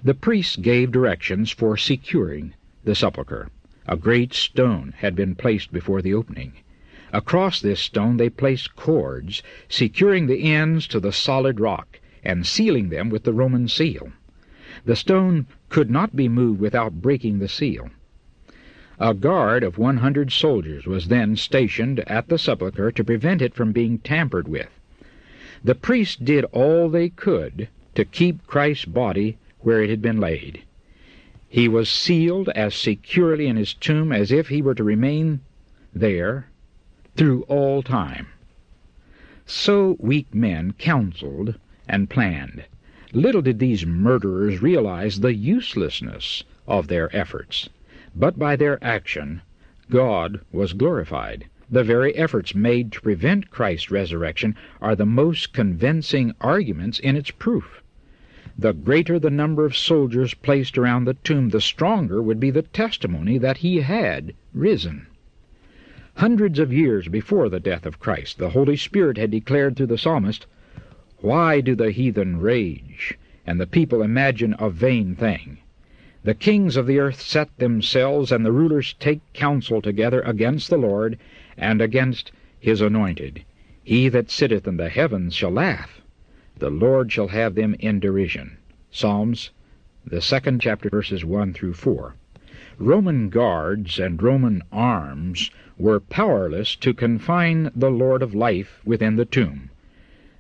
The 0.05 0.15
priests 0.15 0.55
gave 0.55 0.93
directions 0.93 1.51
for 1.51 1.77
securing 1.77 2.55
the 2.85 2.95
sepulchre. 2.95 3.49
A 3.89 3.97
great 3.97 4.33
stone 4.33 4.95
had 4.99 5.17
been 5.17 5.35
placed 5.35 5.73
before 5.73 6.01
the 6.01 6.15
opening. 6.15 6.53
Across 7.13 7.61
this 7.61 7.81
stone 7.81 8.19
they 8.19 8.31
placed 8.31 8.77
cords, 8.77 9.43
securing 9.69 10.29
the 10.29 10.53
ends 10.55 10.87
to 10.87 11.01
the 11.01 11.13
solid 11.13 11.59
rock, 11.59 11.99
and 12.23 12.47
sealing 12.47 12.91
them 12.91 13.11
with 13.11 13.25
the 13.25 13.33
Roman 13.33 13.67
seal. 13.67 14.13
The 14.85 14.95
stone 14.95 15.49
could 15.71 15.91
not 15.91 16.15
be 16.15 16.29
moved 16.29 16.61
without 16.61 17.03
breaking 17.03 17.41
the 17.41 17.49
seal. 17.49 17.91
A 19.01 19.13
guard 19.13 19.65
of 19.65 19.77
one 19.77 19.97
hundred 19.97 20.31
soldiers 20.31 20.87
was 20.87 21.09
then 21.09 21.35
stationed 21.35 21.99
at 22.07 22.29
the 22.29 22.39
sepulchre 22.39 22.93
to 22.93 23.03
prevent 23.03 23.43
it 23.43 23.55
from 23.55 23.73
being 23.73 23.99
tampered 23.99 24.47
with. 24.47 24.71
The 25.65 25.75
priests 25.75 26.17
did 26.17 26.45
all 26.53 26.91
they 26.91 27.09
could 27.09 27.69
to 27.95 28.05
keep 28.05 28.47
Christ's 28.47 28.85
body 28.85 29.39
where 29.61 29.83
it 29.83 29.89
had 29.89 30.03
been 30.03 30.21
laid. 30.21 30.63
He 31.49 31.69
was 31.69 31.89
sealed 31.89 32.51
as 32.51 32.75
securely 32.75 33.47
in 33.47 33.57
his 33.57 33.73
tomb 33.73 34.13
as 34.13 34.31
if 34.31 34.49
he 34.49 34.61
were 34.61 34.75
to 34.75 34.85
remain 34.85 35.41
there 35.95 36.49
through 37.17 37.45
all 37.45 37.83
time. 37.83 38.27
So 39.47 39.97
weak 39.99 40.35
men 40.35 40.75
counseled 40.77 41.55
and 41.89 42.11
planned. 42.11 42.65
Little 43.15 43.41
did 43.41 43.59
these 43.59 43.87
murderers 43.87 44.61
realize 44.61 45.21
the 45.21 45.33
uselessness 45.35 46.45
of 46.67 46.89
their 46.89 47.15
efforts, 47.17 47.71
but 48.15 48.39
by 48.39 48.57
their 48.57 48.83
action 48.85 49.41
God 49.89 50.41
was 50.53 50.75
glorified. 50.75 51.47
The 51.75 51.83
very 51.83 52.15
efforts 52.15 52.55
made 52.55 52.93
to 52.93 53.01
prevent 53.01 53.51
Christ's 53.51 53.91
resurrection 53.91 54.55
are 54.81 54.95
the 54.95 55.05
most 55.05 55.53
convincing 55.53 56.33
arguments 56.41 57.01
in 57.01 57.17
its 57.17 57.33
proof. 57.33 57.83
The 58.57 58.73
greater 58.73 59.19
the 59.19 59.29
number 59.29 59.65
of 59.67 59.77
soldiers 59.77 60.35
placed 60.35 60.79
around 60.79 61.05
the 61.05 61.15
tomb, 61.15 61.49
the 61.49 61.61
stronger 61.61 62.23
would 62.23 62.39
be 62.39 62.51
the 62.53 62.63
testimony 62.63 63.39
that 63.39 63.57
he 63.57 63.81
had 63.81 64.35
risen. 64.55 65.09
Hundreds 66.15 66.61
of 66.61 66.73
years 66.73 67.09
before 67.09 67.49
the 67.49 67.59
death 67.59 67.87
of 67.87 67.99
Christ, 67.99 68.39
the 68.39 68.51
Holy 68.51 68.77
Spirit 68.77 69.19
had 69.19 69.33
declared 69.33 69.75
through 69.75 69.87
the 69.89 69.99
psalmist, 69.99 70.47
Why 71.19 71.61
do 71.61 71.75
the 71.75 71.91
heathen 71.91 72.37
rage, 72.37 73.19
and 73.45 73.61
the 73.61 73.67
people 73.67 74.01
imagine 74.01 74.55
a 74.61 74.71
vain 74.71 75.17
thing? 75.17 75.59
The 76.23 76.35
kings 76.35 76.77
of 76.77 76.87
the 76.87 77.01
earth 77.01 77.21
set 77.21 77.59
themselves, 77.59 78.31
and 78.31 78.47
the 78.47 78.53
rulers 78.53 78.95
take 79.01 79.23
counsel 79.33 79.83
together 79.83 80.21
against 80.21 80.71
the 80.71 80.79
Lord, 80.79 81.19
and 81.57 81.81
against 81.81 82.33
his 82.59 82.81
anointed. 82.81 83.45
He 83.83 84.09
that 84.09 84.31
sitteth 84.31 84.67
in 84.67 84.77
the 84.77 84.89
heavens 84.89 85.35
shall 85.35 85.51
laugh. 85.51 86.01
The 86.59 86.71
Lord 86.71 87.13
shall 87.13 87.29
have 87.29 87.55
them 87.55 87.75
in 87.79 88.01
derision. 88.01 88.57
Psalms, 88.91 89.51
the 90.07 90.21
second 90.21 90.61
chapter, 90.61 90.89
verses 90.89 91.25
1 91.25 91.53
through 91.53 91.75
4. 91.75 92.15
Roman 92.79 93.29
guards 93.29 93.99
and 93.99 94.23
Roman 94.23 94.63
arms 94.73 95.51
were 95.79 96.01
powerless 96.01 96.77
to 96.77 96.95
confine 96.95 97.71
the 97.75 97.91
Lord 97.91 98.23
of 98.23 98.35
life 98.35 98.81
within 98.85 99.17
the 99.17 99.25
tomb. 99.25 99.71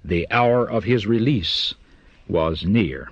The 0.05 0.27
hour 0.31 0.68
of 0.68 0.85
his 0.85 1.07
release 1.07 1.74
was 2.29 2.64
near. 2.64 3.11